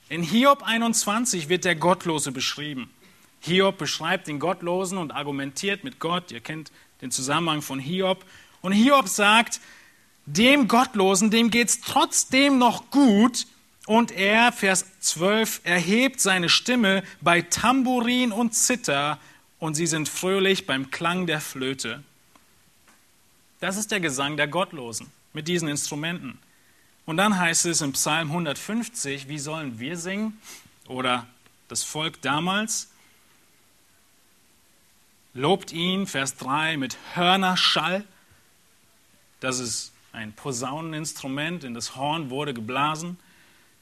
[0.07, 2.91] In Hiob 21 wird der Gottlose beschrieben.
[3.39, 6.31] Hiob beschreibt den Gottlosen und argumentiert mit Gott.
[6.31, 8.23] Ihr kennt den Zusammenhang von Hiob.
[8.61, 9.59] Und Hiob sagt,
[10.27, 13.47] dem Gottlosen, dem geht es trotzdem noch gut.
[13.87, 19.19] Und er, Vers 12, erhebt seine Stimme bei Tambourin und Zither
[19.59, 22.03] und sie sind fröhlich beim Klang der Flöte.
[23.59, 26.39] Das ist der Gesang der Gottlosen mit diesen Instrumenten.
[27.05, 30.39] Und dann heißt es im Psalm 150, wie sollen wir singen?
[30.87, 31.27] Oder
[31.67, 32.89] das Volk damals.
[35.33, 38.03] Lobt ihn, Vers 3, mit Hörnerschall.
[39.39, 43.19] Das ist ein Posauneninstrument, in das Horn wurde geblasen.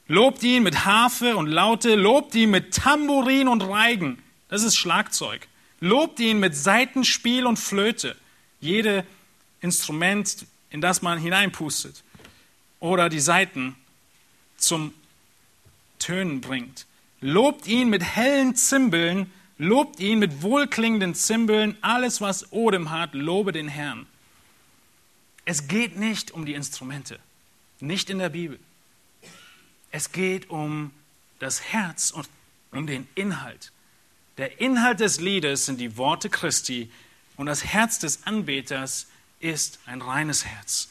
[0.07, 4.21] Lobt ihn mit Harfe und Laute, lobt ihn mit Tambourin und Reigen.
[4.49, 5.47] Das ist Schlagzeug.
[5.79, 8.17] Lobt ihn mit Saitenspiel und Flöte.
[8.59, 9.05] Jede
[9.61, 12.03] Instrument, in das man hineinpustet
[12.83, 13.77] oder die Saiten
[14.57, 14.93] zum
[15.99, 16.85] Tönen bringt.
[17.21, 23.53] Lobt ihn mit hellen Zimbeln, lobt ihn mit wohlklingenden Zimbeln, alles was Odem hat, lobe
[23.53, 24.05] den Herrn.
[25.45, 27.19] Es geht nicht um die Instrumente,
[27.79, 28.59] nicht in der Bibel.
[29.91, 30.91] Es geht um
[31.39, 32.27] das Herz und
[32.71, 33.71] um den Inhalt.
[34.37, 36.91] Der Inhalt des Liedes sind die Worte Christi
[37.37, 39.07] und das Herz des Anbeters
[39.39, 40.89] ist ein reines Herz.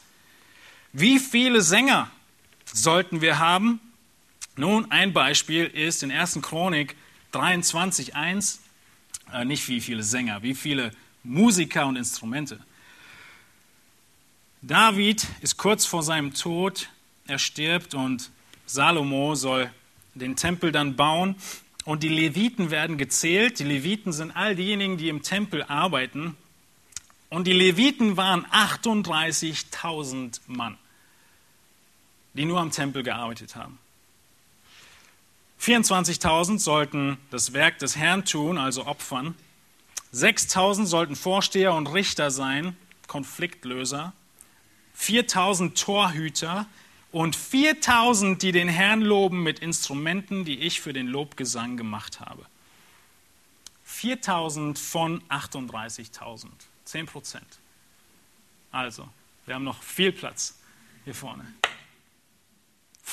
[0.93, 2.11] Wie viele Sänger
[2.67, 3.81] sollten wir haben?
[4.57, 6.41] Nun, ein Beispiel ist in 1.
[6.43, 6.97] Chronik
[7.33, 8.59] 23.1,
[9.33, 10.91] äh, nicht wie viele Sänger, wie viele
[11.25, 12.61] Musiker und Instrumente.
[14.61, 16.91] David ist kurz vor seinem Tod,
[17.27, 18.31] er stirbt und
[18.67, 19.71] Salomo soll
[20.15, 21.37] den Tempel dann bauen
[21.87, 23.59] und die Leviten werden gezählt.
[23.61, 26.37] Die Leviten sind all diejenigen, die im Tempel arbeiten.
[27.31, 30.77] Und die Leviten waren 38.000 Mann
[32.35, 33.79] die nur am Tempel gearbeitet haben.
[35.61, 39.37] 24.000 sollten das Werk des Herrn tun, also opfern.
[40.13, 42.77] 6.000 sollten Vorsteher und Richter sein,
[43.07, 44.13] Konfliktlöser.
[44.99, 46.67] 4.000 Torhüter
[47.13, 52.45] und 4.000, die den Herrn loben mit Instrumenten, die ich für den Lobgesang gemacht habe.
[53.89, 56.47] 4.000 von 38.000,
[56.85, 57.59] 10 Prozent.
[58.71, 59.09] Also,
[59.47, 60.59] wir haben noch viel Platz
[61.05, 61.45] hier vorne.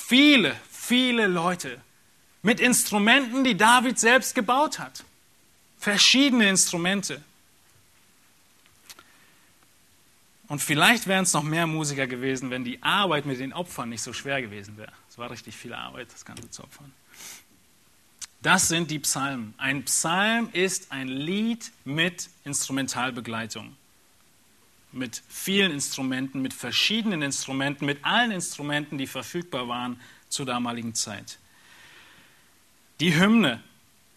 [0.07, 1.79] Viele, viele Leute
[2.41, 5.03] mit Instrumenten, die David selbst gebaut hat.
[5.77, 7.21] Verschiedene Instrumente.
[10.47, 14.01] Und vielleicht wären es noch mehr Musiker gewesen, wenn die Arbeit mit den Opfern nicht
[14.01, 14.91] so schwer gewesen wäre.
[15.07, 16.91] Es war richtig viel Arbeit, das Ganze zu opfern.
[18.41, 19.53] Das sind die Psalmen.
[19.57, 23.75] Ein Psalm ist ein Lied mit Instrumentalbegleitung
[24.91, 31.37] mit vielen Instrumenten, mit verschiedenen Instrumenten, mit allen Instrumenten, die verfügbar waren zur damaligen Zeit.
[32.99, 33.61] Die Hymne,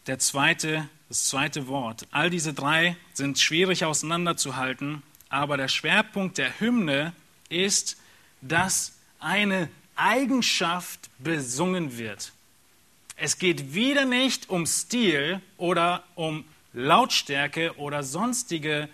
[0.07, 6.59] der zweite, das zweite Wort, all diese drei sind schwierig auseinanderzuhalten, aber der Schwerpunkt der
[6.59, 7.12] Hymne
[7.49, 7.99] ist,
[8.41, 12.33] dass eine Eigenschaft besungen wird.
[13.16, 18.89] Es geht wieder nicht um Stil oder um Lautstärke oder sonstige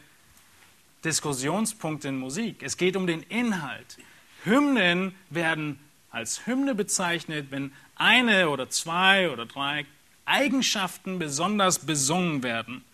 [1.05, 2.63] Diskussionspunkt in Musik.
[2.63, 3.99] Es geht um den Inhalt.
[4.45, 5.79] Hymnen werden
[6.11, 9.87] als Hymne bezeichnet, wenn eine oder zwei oder drei
[10.25, 12.85] Eigenschaften besonders besungen werden.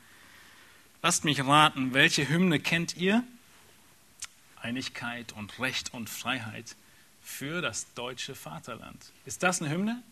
[1.02, 3.22] Lasst mich raten, welche Hymne kennt ihr?
[4.60, 6.76] Einigkeit und Recht und Freiheit
[7.22, 9.12] für das deutsche Vaterland.
[9.26, 10.02] Ist das eine Hymne?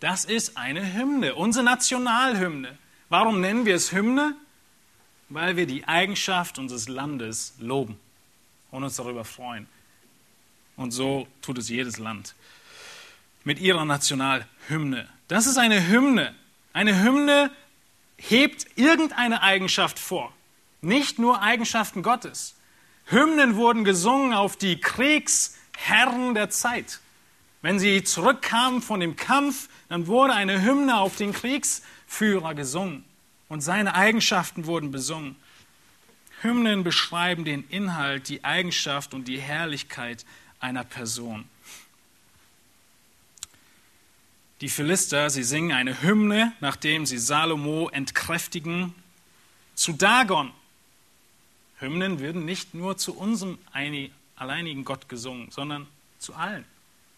[0.00, 2.76] Das ist eine Hymne, unsere Nationalhymne.
[3.08, 4.34] Warum nennen wir es Hymne?
[5.28, 7.98] Weil wir die Eigenschaft unseres Landes loben
[8.70, 9.66] und uns darüber freuen.
[10.76, 12.34] Und so tut es jedes Land.
[13.44, 15.08] Mit ihrer Nationalhymne.
[15.28, 16.34] Das ist eine Hymne.
[16.72, 17.50] Eine Hymne
[18.16, 20.32] hebt irgendeine Eigenschaft vor.
[20.80, 22.54] Nicht nur Eigenschaften Gottes.
[23.06, 27.00] Hymnen wurden gesungen auf die Kriegsherren der Zeit.
[27.62, 33.04] Wenn sie zurückkamen von dem Kampf, dann wurde eine Hymne auf den Kriegsführer gesungen
[33.54, 35.36] und seine Eigenschaften wurden besungen.
[36.42, 40.26] Hymnen beschreiben den Inhalt, die Eigenschaft und die Herrlichkeit
[40.58, 41.44] einer Person.
[44.60, 48.92] Die Philister, sie singen eine Hymne, nachdem sie Salomo entkräftigen,
[49.76, 50.50] zu Dagon.
[51.78, 53.58] Hymnen würden nicht nur zu unserem
[54.34, 55.86] alleinigen Gott gesungen, sondern
[56.18, 56.64] zu allen.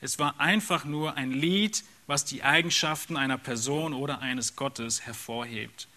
[0.03, 5.89] Es war einfach nur ein Lied, was die Eigenschaften einer Person oder eines Gottes hervorhebt.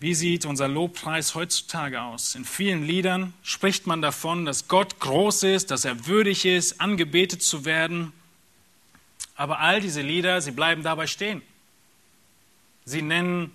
[0.00, 2.36] Wie sieht unser Lobpreis heutzutage aus?
[2.36, 7.42] In vielen Liedern spricht man davon, dass Gott groß ist, dass er würdig ist, angebetet
[7.42, 8.12] zu werden.
[9.34, 11.42] Aber all diese Lieder, sie bleiben dabei stehen.
[12.84, 13.54] Sie nennen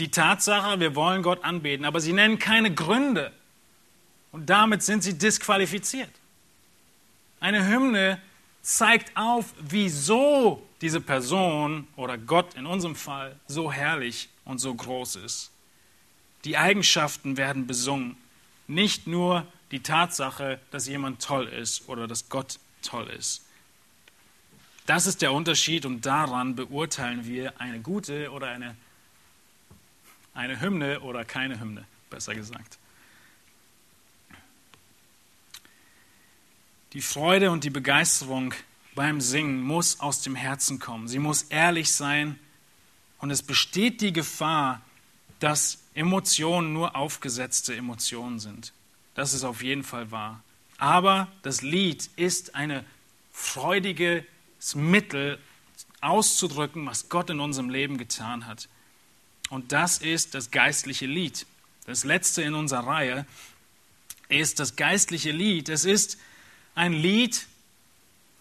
[0.00, 3.32] die Tatsache, wir wollen Gott anbeten, aber sie nennen keine Gründe.
[4.32, 6.10] Und damit sind sie disqualifiziert.
[7.38, 8.20] Eine Hymne
[8.62, 15.16] zeigt auf, wieso diese Person oder Gott in unserem Fall so herrlich und so groß
[15.16, 15.52] ist.
[16.44, 18.16] Die Eigenschaften werden besungen,
[18.66, 23.42] nicht nur die Tatsache, dass jemand toll ist oder dass Gott toll ist.
[24.86, 28.76] Das ist der Unterschied und daran beurteilen wir eine gute oder eine,
[30.34, 32.78] eine Hymne oder keine Hymne, besser gesagt.
[36.92, 38.52] Die Freude und die Begeisterung
[38.94, 41.08] beim Singen muss aus dem Herzen kommen.
[41.08, 42.38] Sie muss ehrlich sein
[43.18, 44.82] und es besteht die Gefahr,
[45.40, 48.72] dass Emotionen nur aufgesetzte Emotionen sind.
[49.14, 50.42] Das ist auf jeden Fall wahr.
[50.78, 52.84] Aber das Lied ist ein
[53.32, 54.24] freudiges
[54.74, 55.38] Mittel,
[56.00, 58.68] auszudrücken, was Gott in unserem Leben getan hat.
[59.48, 61.46] Und das ist das geistliche Lied.
[61.86, 63.26] Das letzte in unserer Reihe
[64.28, 65.68] ist das geistliche Lied.
[65.68, 66.18] Es ist
[66.74, 67.46] ein Lied,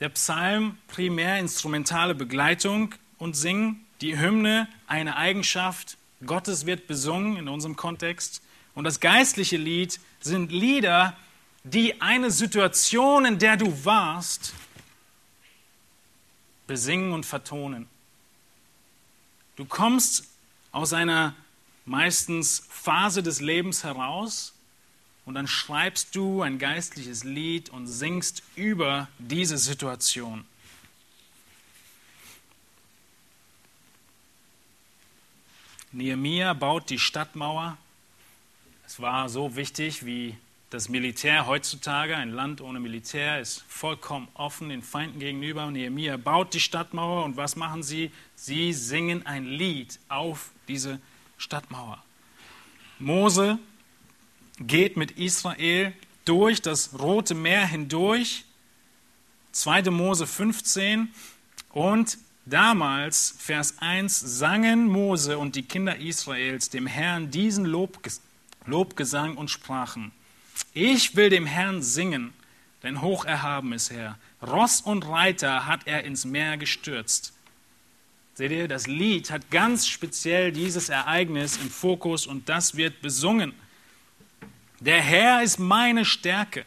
[0.02, 7.47] der Psalm primär instrumentale Begleitung und Singen, die Hymne eine Eigenschaft Gottes wird besungen in
[7.47, 8.41] unserem Kontext.
[8.74, 11.16] Und das geistliche Lied sind Lieder,
[11.64, 14.54] die eine Situation, in der du warst,
[16.66, 17.88] besingen und vertonen.
[19.56, 20.28] Du kommst
[20.72, 21.36] aus einer
[21.86, 24.54] meistens Phase des Lebens heraus
[25.26, 30.46] und dann schreibst du ein geistliches Lied und singst über diese Situation.
[35.92, 37.78] Nehemia baut die Stadtmauer.
[38.86, 40.38] Es war so wichtig wie
[40.70, 42.16] das Militär heutzutage.
[42.16, 45.70] Ein Land ohne Militär ist vollkommen offen den Feinden gegenüber.
[45.70, 48.12] Nehemia baut die Stadtmauer und was machen sie?
[48.36, 51.02] Sie singen ein Lied auf diese
[51.38, 52.02] Stadtmauer.
[53.00, 53.60] Mose
[54.68, 55.93] geht mit Israel
[56.26, 58.45] durch das Rote Meer hindurch.
[59.51, 59.89] 2.
[59.91, 61.09] Mose 15
[61.70, 69.51] und Damals, Vers 1, sangen Mose und die Kinder Israels dem Herrn diesen Lobgesang und
[69.51, 70.12] sprachen,
[70.74, 72.34] ich will dem Herrn singen,
[72.82, 74.18] denn hoch erhaben ist er.
[74.41, 77.34] Ross und Reiter hat er ins Meer gestürzt.
[78.34, 83.53] Seht ihr, das Lied hat ganz speziell dieses Ereignis im Fokus und das wird besungen.
[84.82, 86.66] Der Herr ist meine Stärke.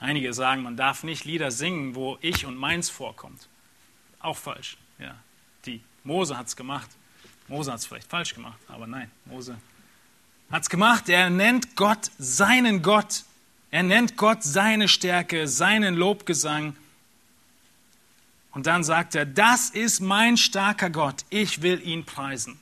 [0.00, 3.48] Einige sagen, man darf nicht Lieder singen, wo ich und meins vorkommt.
[4.18, 4.78] Auch falsch.
[4.98, 5.14] Ja.
[5.66, 6.88] Die Mose hat es gemacht.
[7.48, 9.58] Mose hat es vielleicht falsch gemacht, aber nein, Mose
[10.50, 11.08] hat es gemacht.
[11.10, 13.24] Er nennt Gott seinen Gott.
[13.70, 16.76] Er nennt Gott seine Stärke, seinen Lobgesang.
[18.52, 22.58] Und dann sagt er, das ist mein starker Gott, ich will ihn preisen.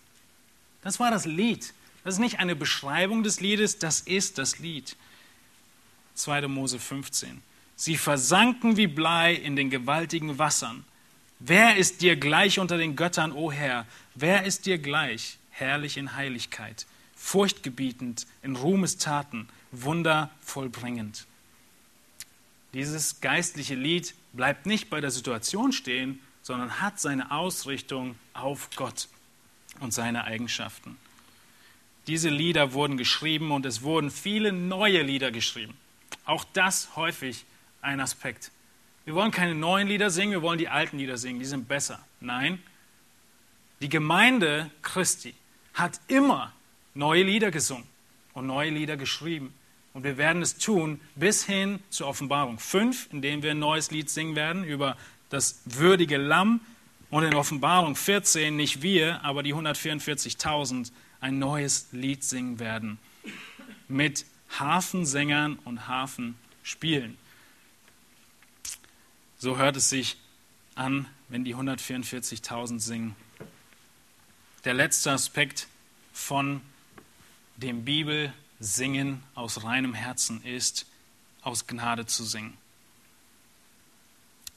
[0.83, 1.73] Das war das Lied.
[2.05, 4.97] Das ist nicht eine Beschreibung des Liedes, das ist das Lied.
[6.15, 6.49] 2.
[6.49, 7.43] Mose 15.
[7.77, 10.85] Sie versanken wie Blei in den gewaltigen Wassern.
[11.39, 13.87] Wer ist dir gleich unter den Göttern, o Herr?
[14.15, 16.87] Wer ist dir gleich, herrlich in Heiligkeit,
[17.17, 21.27] furchtgebietend in Ruhmestaten, Wunder vollbringend?
[22.75, 29.09] Dieses geistliche Lied bleibt nicht bei der Situation stehen, sondern hat seine Ausrichtung auf Gott
[29.81, 30.97] und seine Eigenschaften.
[32.11, 35.75] Diese Lieder wurden geschrieben und es wurden viele neue Lieder geschrieben.
[36.27, 37.47] Auch das häufig
[37.81, 38.51] ein Aspekt
[39.11, 41.99] wir wollen keine neuen Lieder singen, wir wollen die alten Lieder singen, die sind besser.
[42.21, 42.63] Nein,
[43.81, 45.35] die Gemeinde Christi
[45.75, 46.53] hat immer
[46.95, 47.89] neue Lieder gesungen
[48.35, 49.55] und neue Lieder geschrieben.
[49.95, 53.91] Und wir werden es tun bis hin zur Offenbarung 5, in dem wir ein neues
[53.91, 54.97] Lied singen werden über
[55.29, 56.61] das würdige Lamm.
[57.11, 62.99] Und in Offenbarung 14 nicht wir, aber die 144.000 ein neues Lied singen werden
[63.89, 64.25] mit
[64.59, 67.19] Hafensängern und Hafenspielen.
[69.39, 70.17] So hört es sich
[70.75, 73.17] an, wenn die 144.000 singen.
[74.65, 75.69] Der letzte Aspekt
[76.13, 76.61] von
[77.57, 80.87] dem Bibelsingen aus reinem Herzen ist,
[81.43, 82.57] aus Gnade zu singen.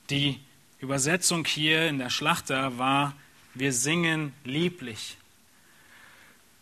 [0.10, 0.40] Die
[0.80, 3.16] Übersetzung hier in der Schlachter war,
[3.54, 5.18] wir singen lieblich.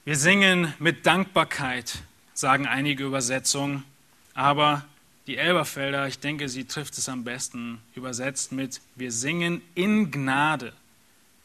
[0.04, 2.00] Wir singen mit Dankbarkeit,
[2.34, 3.84] sagen einige Übersetzungen,
[4.34, 4.84] aber
[5.28, 10.74] die Elberfelder, ich denke, sie trifft es am besten, übersetzt mit wir singen in Gnade.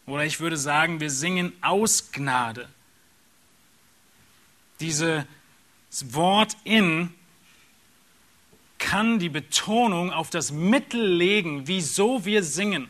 [0.07, 2.67] Oder ich würde sagen, wir singen aus Gnade.
[4.81, 5.27] Dieses
[6.15, 7.13] Wort in
[8.79, 12.89] kann die Betonung auf das Mittel legen, wieso wir singen.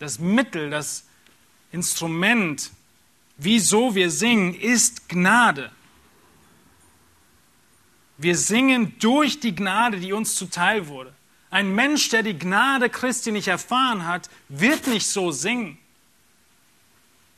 [0.00, 1.04] Das Mittel, das
[1.70, 2.72] Instrument,
[3.36, 5.70] wieso wir singen, ist Gnade.
[8.18, 11.14] Wir singen durch die Gnade, die uns zuteil wurde.
[11.50, 15.78] Ein Mensch, der die Gnade Christi nicht erfahren hat, wird nicht so singen.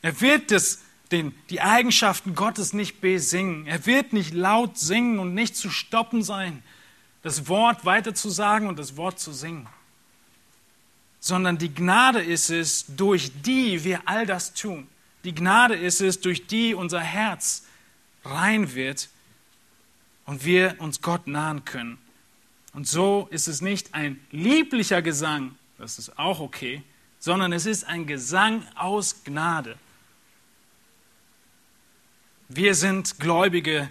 [0.02, 0.80] Er wird das,
[1.10, 3.66] den, die Eigenschaften Gottes nicht besingen.
[3.66, 6.62] Er wird nicht laut singen und nicht zu stoppen sein,
[7.22, 9.68] das Wort weiter zu sagen und das Wort zu singen.
[11.20, 14.86] Sondern die Gnade ist es, durch die wir all das tun.
[15.24, 17.64] Die Gnade ist es, durch die unser Herz
[18.24, 19.08] rein wird
[20.26, 21.98] und wir uns Gott nahen können.
[22.72, 26.82] Und so ist es nicht ein lieblicher Gesang, das ist auch okay,
[27.18, 29.76] sondern es ist ein Gesang aus Gnade.
[32.48, 33.90] Wir sind Gläubige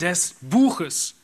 [0.00, 1.14] des Buches.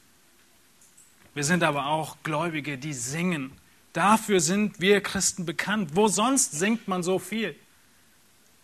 [1.35, 3.53] Wir sind aber auch Gläubige, die singen.
[3.93, 5.91] Dafür sind wir Christen bekannt.
[5.95, 7.57] Wo sonst singt man so viel?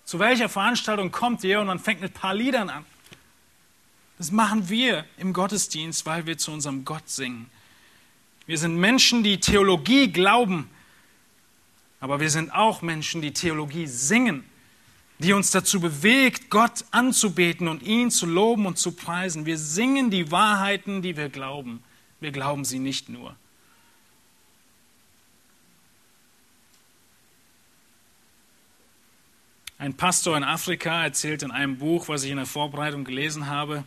[0.05, 2.85] Zu welcher Veranstaltung kommt ihr und man fängt mit ein paar Liedern an?
[4.19, 7.51] Das machen wir im Gottesdienst, weil wir zu unserem Gott singen.
[8.47, 10.69] Wir sind Menschen, die Theologie glauben,
[12.01, 14.45] aber wir sind auch Menschen, die Theologie singen,
[15.19, 19.47] die uns dazu bewegt, Gott anzubeten und ihn zu loben und zu preisen.
[19.47, 21.83] Wir singen die Wahrheiten, die wir glauben.
[22.21, 23.35] Wir glauben sie nicht nur.
[29.79, 33.85] Ein Pastor in Afrika erzählt in einem Buch, was ich in der Vorbereitung gelesen habe,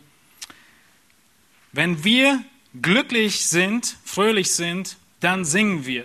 [1.72, 2.42] wenn wir
[2.80, 6.04] glücklich sind, fröhlich sind, dann singen wir.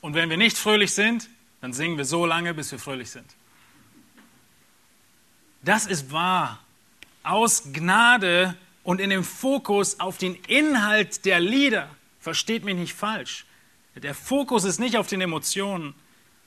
[0.00, 1.28] Und wenn wir nicht fröhlich sind,
[1.60, 3.26] dann singen wir so lange, bis wir fröhlich sind.
[5.62, 6.60] Das ist wahr.
[7.22, 11.90] Aus Gnade und in dem Fokus auf den Inhalt der Lieder.
[12.20, 13.46] Versteht mich nicht falsch.
[13.96, 15.94] Der Fokus ist nicht auf den Emotionen.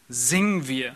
[0.07, 0.95] Singen wir.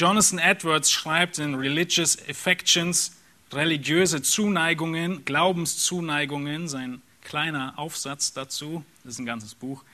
[0.00, 3.12] Jonathan Edwards schreibt in Religious Affections,
[3.52, 9.84] religiöse Zuneigungen, Glaubenszuneigungen, sein kleiner Aufsatz dazu, das ist ein ganzes Buch.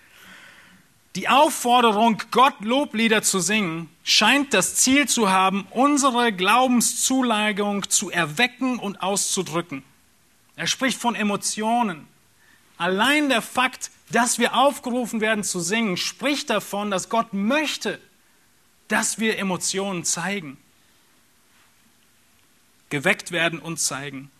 [1.16, 8.78] Die Aufforderung, Gott Loblieder zu singen, scheint das Ziel zu haben, unsere Glaubenszuleigung zu erwecken
[8.78, 9.82] und auszudrücken.
[10.54, 12.06] Er spricht von Emotionen.
[12.78, 17.98] Allein der Fakt, dass wir aufgerufen werden zu singen, spricht davon, dass Gott möchte,
[18.88, 20.58] dass wir Emotionen zeigen
[22.90, 24.30] geweckt werden und zeigen.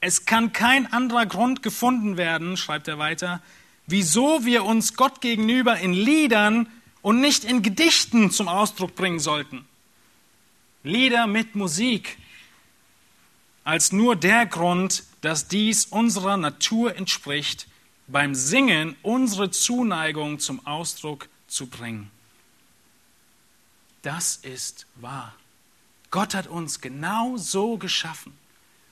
[0.00, 3.42] Es kann kein anderer Grund gefunden werden, schreibt er weiter,
[3.86, 6.68] wieso wir uns Gott gegenüber in Liedern
[7.02, 9.66] und nicht in Gedichten zum Ausdruck bringen sollten.
[10.84, 12.18] Lieder mit Musik,
[13.64, 17.66] als nur der Grund, dass dies unserer Natur entspricht,
[18.06, 22.10] beim Singen unsere Zuneigung zum Ausdruck zu bringen.
[24.08, 25.34] Das ist wahr.
[26.10, 28.32] Gott hat uns genau so geschaffen,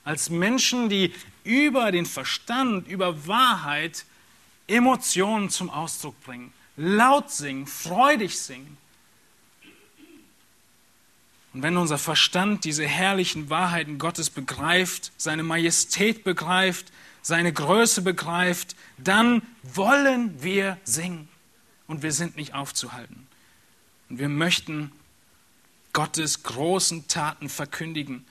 [0.03, 1.11] als Menschen, die
[1.43, 4.05] über den Verstand, über Wahrheit
[4.67, 8.77] Emotionen zum Ausdruck bringen, laut singen, freudig singen.
[11.51, 18.75] Und wenn unser Verstand diese herrlichen Wahrheiten Gottes begreift, seine Majestät begreift, seine Größe begreift,
[18.99, 21.27] dann wollen wir singen.
[21.87, 23.25] Und wir sind nicht aufzuhalten.
[24.09, 24.91] Und wir möchten
[25.97, 28.23] Gottes großen Taten verkündigen.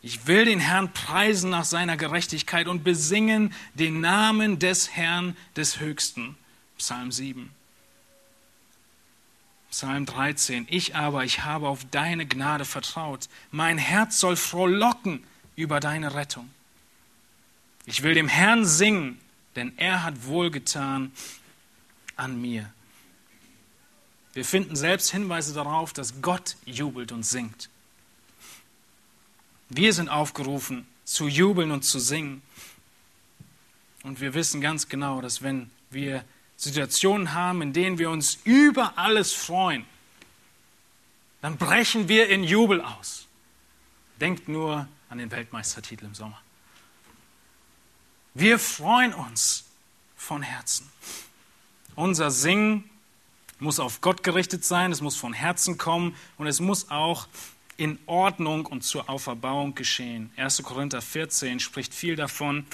[0.00, 5.80] Ich will den Herrn preisen nach seiner Gerechtigkeit und besingen den Namen des Herrn des
[5.80, 6.34] Höchsten.
[6.78, 7.50] Psalm 7.
[9.70, 10.66] Psalm 13.
[10.70, 13.28] Ich aber, ich habe auf deine Gnade vertraut.
[13.50, 15.22] Mein Herz soll frohlocken
[15.56, 16.48] über deine Rettung.
[17.84, 19.20] Ich will dem Herrn singen,
[19.56, 21.12] denn er hat wohlgetan
[22.16, 22.72] an mir.
[24.34, 27.70] Wir finden selbst Hinweise darauf, dass Gott jubelt und singt.
[29.68, 32.42] Wir sind aufgerufen zu jubeln und zu singen.
[34.02, 36.24] Und wir wissen ganz genau, dass wenn wir
[36.56, 39.86] Situationen haben, in denen wir uns über alles freuen,
[41.40, 43.26] dann brechen wir in Jubel aus.
[44.20, 46.40] Denkt nur an den Weltmeistertitel im Sommer.
[48.34, 49.64] Wir freuen uns
[50.16, 50.90] von Herzen.
[51.94, 52.90] Unser Singen
[53.60, 57.28] muss auf Gott gerichtet sein, es muss von Herzen kommen und es muss auch
[57.76, 60.30] in Ordnung und zur Auferbauung geschehen.
[60.36, 60.62] 1.
[60.62, 62.66] Korinther 14 spricht viel davon,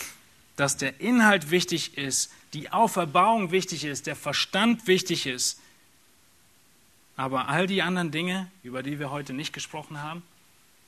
[0.56, 5.60] dass der Inhalt wichtig ist, die Auferbauung wichtig ist, der Verstand wichtig ist.
[7.16, 10.22] Aber all die anderen Dinge, über die wir heute nicht gesprochen haben,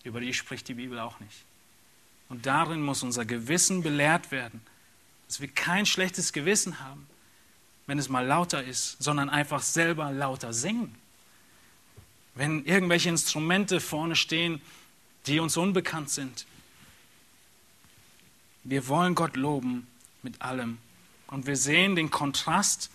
[0.04, 1.44] über die spricht die Bibel auch nicht.
[2.28, 4.60] Und darin muss unser Gewissen belehrt werden,
[5.26, 7.06] dass wir kein schlechtes Gewissen haben,
[7.92, 10.94] wenn es mal lauter ist, sondern einfach selber lauter singen.
[12.34, 14.62] Wenn irgendwelche Instrumente vorne stehen,
[15.26, 16.46] die uns unbekannt sind.
[18.64, 19.86] Wir wollen Gott loben
[20.22, 20.78] mit allem.
[21.26, 22.90] Und wir sehen den Kontrast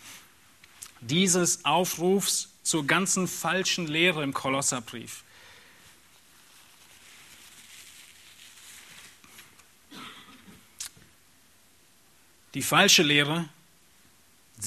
[1.01, 5.23] dieses Aufrufs zur ganzen falschen Lehre im Kolosserbrief.
[12.55, 13.47] Die falsche Lehre,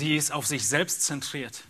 [0.01, 1.63] sie ist auf sich selbst zentriert.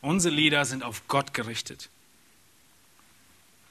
[0.00, 1.90] Unsere Lieder sind auf Gott gerichtet.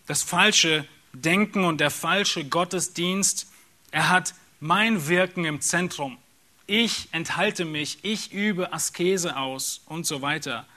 [0.06, 3.48] Das falsche Denken und der falsche Gottesdienst,
[3.92, 6.18] er hat mein Wirken im Zentrum.
[6.68, 10.68] Ich enthalte mich, ich übe Askese aus und so weiter.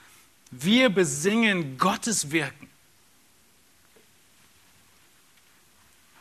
[0.49, 2.67] Wir besingen Gottes Wirken.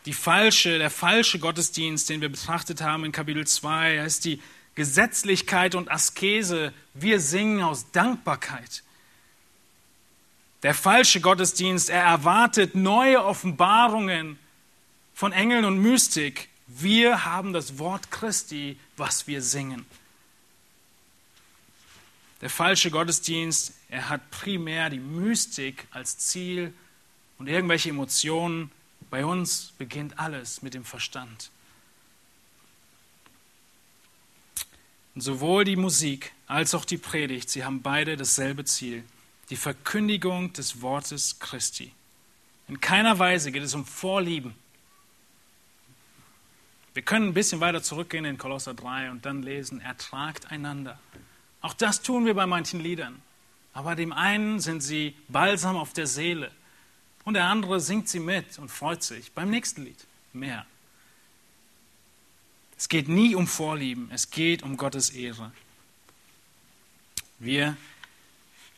[0.05, 4.41] Die falsche, der falsche Gottesdienst, den wir betrachtet haben in Kapitel 2, ist die
[4.77, 6.73] Gesetzlichkeit und Askese.
[6.95, 8.85] Wir singen aus Dankbarkeit.
[10.63, 14.39] Der falsche Gottesdienst, er erwartet neue Offenbarungen
[15.15, 16.49] von Engeln und Mystik.
[16.67, 19.87] Wir haben das Wort Christi, was wir singen.
[22.41, 26.75] Der falsche Gottesdienst, er hat primär die Mystik als Ziel
[27.39, 28.71] und irgendwelche Emotionen.
[29.09, 31.51] Bei uns beginnt alles mit dem Verstand.
[35.17, 39.03] Und sowohl die Musik als auch die Predigt, sie haben beide dasselbe Ziel
[39.49, 41.91] die Verkündigung des Wortes Christi.
[42.69, 44.55] In keiner Weise geht es um Vorlieben.
[46.93, 50.99] Wir können ein bisschen weiter zurückgehen in Kolosser 3 und dann lesen, ertragt einander.
[51.63, 53.23] Auch das tun wir bei manchen Liedern.
[53.73, 56.51] Aber dem einen sind sie Balsam auf der Seele
[57.25, 59.33] und der andere singt sie mit und freut sich.
[59.33, 60.67] Beim nächsten Lied mehr.
[62.79, 65.53] Es geht nie um Vorlieben, es geht um Gottes Ehre.
[67.39, 67.77] Wir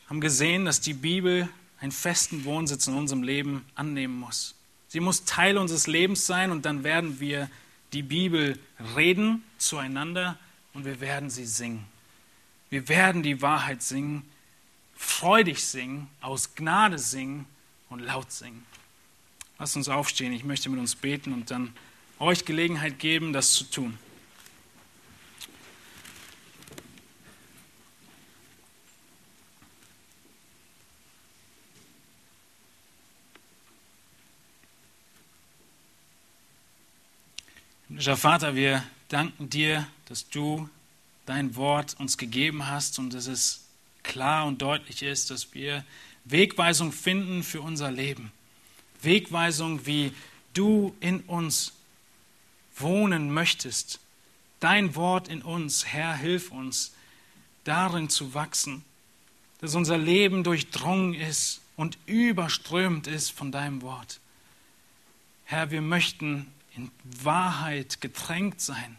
[0.07, 1.49] haben gesehen, dass die Bibel
[1.79, 4.55] einen festen Wohnsitz in unserem Leben annehmen muss.
[4.87, 7.49] Sie muss Teil unseres Lebens sein und dann werden wir
[7.93, 8.57] die Bibel
[8.95, 10.37] reden zueinander
[10.73, 11.85] und wir werden sie singen.
[12.69, 14.23] Wir werden die Wahrheit singen,
[14.95, 17.45] freudig singen, aus Gnade singen
[17.89, 18.65] und laut singen.
[19.57, 21.73] Lasst uns aufstehen, ich möchte mit uns beten und dann
[22.19, 23.97] euch Gelegenheit geben, das zu tun.
[37.87, 40.69] Himmlischer Vater, wir danken dir, dass du
[41.25, 43.65] dein Wort uns gegeben hast und dass es
[44.03, 45.83] klar und deutlich ist, dass wir
[46.23, 48.31] Wegweisung finden für unser Leben.
[49.01, 50.13] Wegweisung, wie
[50.53, 51.73] du in uns
[52.81, 53.99] wohnen möchtest.
[54.59, 56.93] Dein Wort in uns, Herr, hilf uns,
[57.63, 58.83] darin zu wachsen,
[59.59, 64.19] dass unser Leben durchdrungen ist und überströmt ist von deinem Wort.
[65.45, 68.97] Herr, wir möchten in Wahrheit getränkt sein.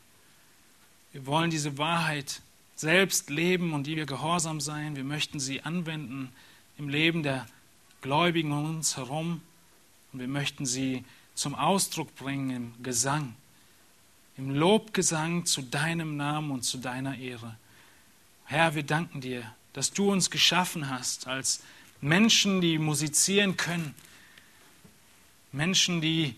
[1.12, 2.43] Wir wollen diese Wahrheit
[2.77, 4.97] selbst leben und die wir gehorsam sein.
[4.97, 6.32] Wir möchten sie anwenden
[6.78, 7.47] im Leben der
[8.01, 9.43] Gläubigen um uns herum.
[10.12, 11.05] Und wir möchten sie
[11.35, 13.35] zum Ausdruck bringen im Gesang,
[14.41, 17.59] im Lobgesang zu deinem Namen und zu deiner Ehre.
[18.47, 21.62] Herr, wir danken dir, dass du uns geschaffen hast als
[22.01, 23.95] Menschen, die musizieren können,
[25.53, 26.37] Menschen, die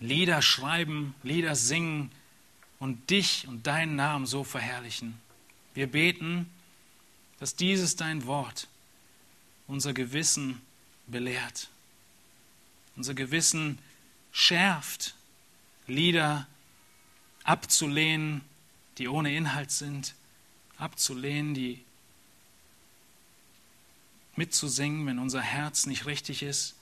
[0.00, 2.10] Lieder schreiben, Lieder singen
[2.78, 5.18] und dich und deinen Namen so verherrlichen.
[5.72, 6.50] Wir beten,
[7.40, 8.68] dass dieses dein Wort
[9.66, 10.60] unser Gewissen
[11.06, 11.70] belehrt,
[12.96, 13.78] unser Gewissen
[14.30, 15.14] schärft,
[15.86, 16.46] Lieder
[17.44, 18.42] abzulehnen,
[18.98, 20.14] die ohne Inhalt sind,
[20.78, 21.84] abzulehnen, die
[24.36, 26.74] mitzusingen, wenn unser Herz nicht richtig ist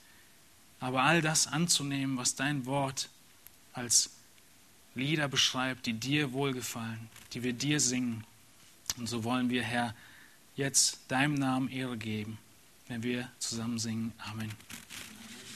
[0.81, 3.07] aber all das anzunehmen, was dein Wort
[3.71, 4.09] als
[4.95, 8.25] Lieder beschreibt, die dir wohlgefallen, die wir dir singen.
[8.97, 9.95] Und so wollen wir, Herr,
[10.57, 12.37] jetzt deinem Namen Ehre geben,
[12.89, 14.11] wenn wir zusammen singen.
[14.17, 14.51] Amen.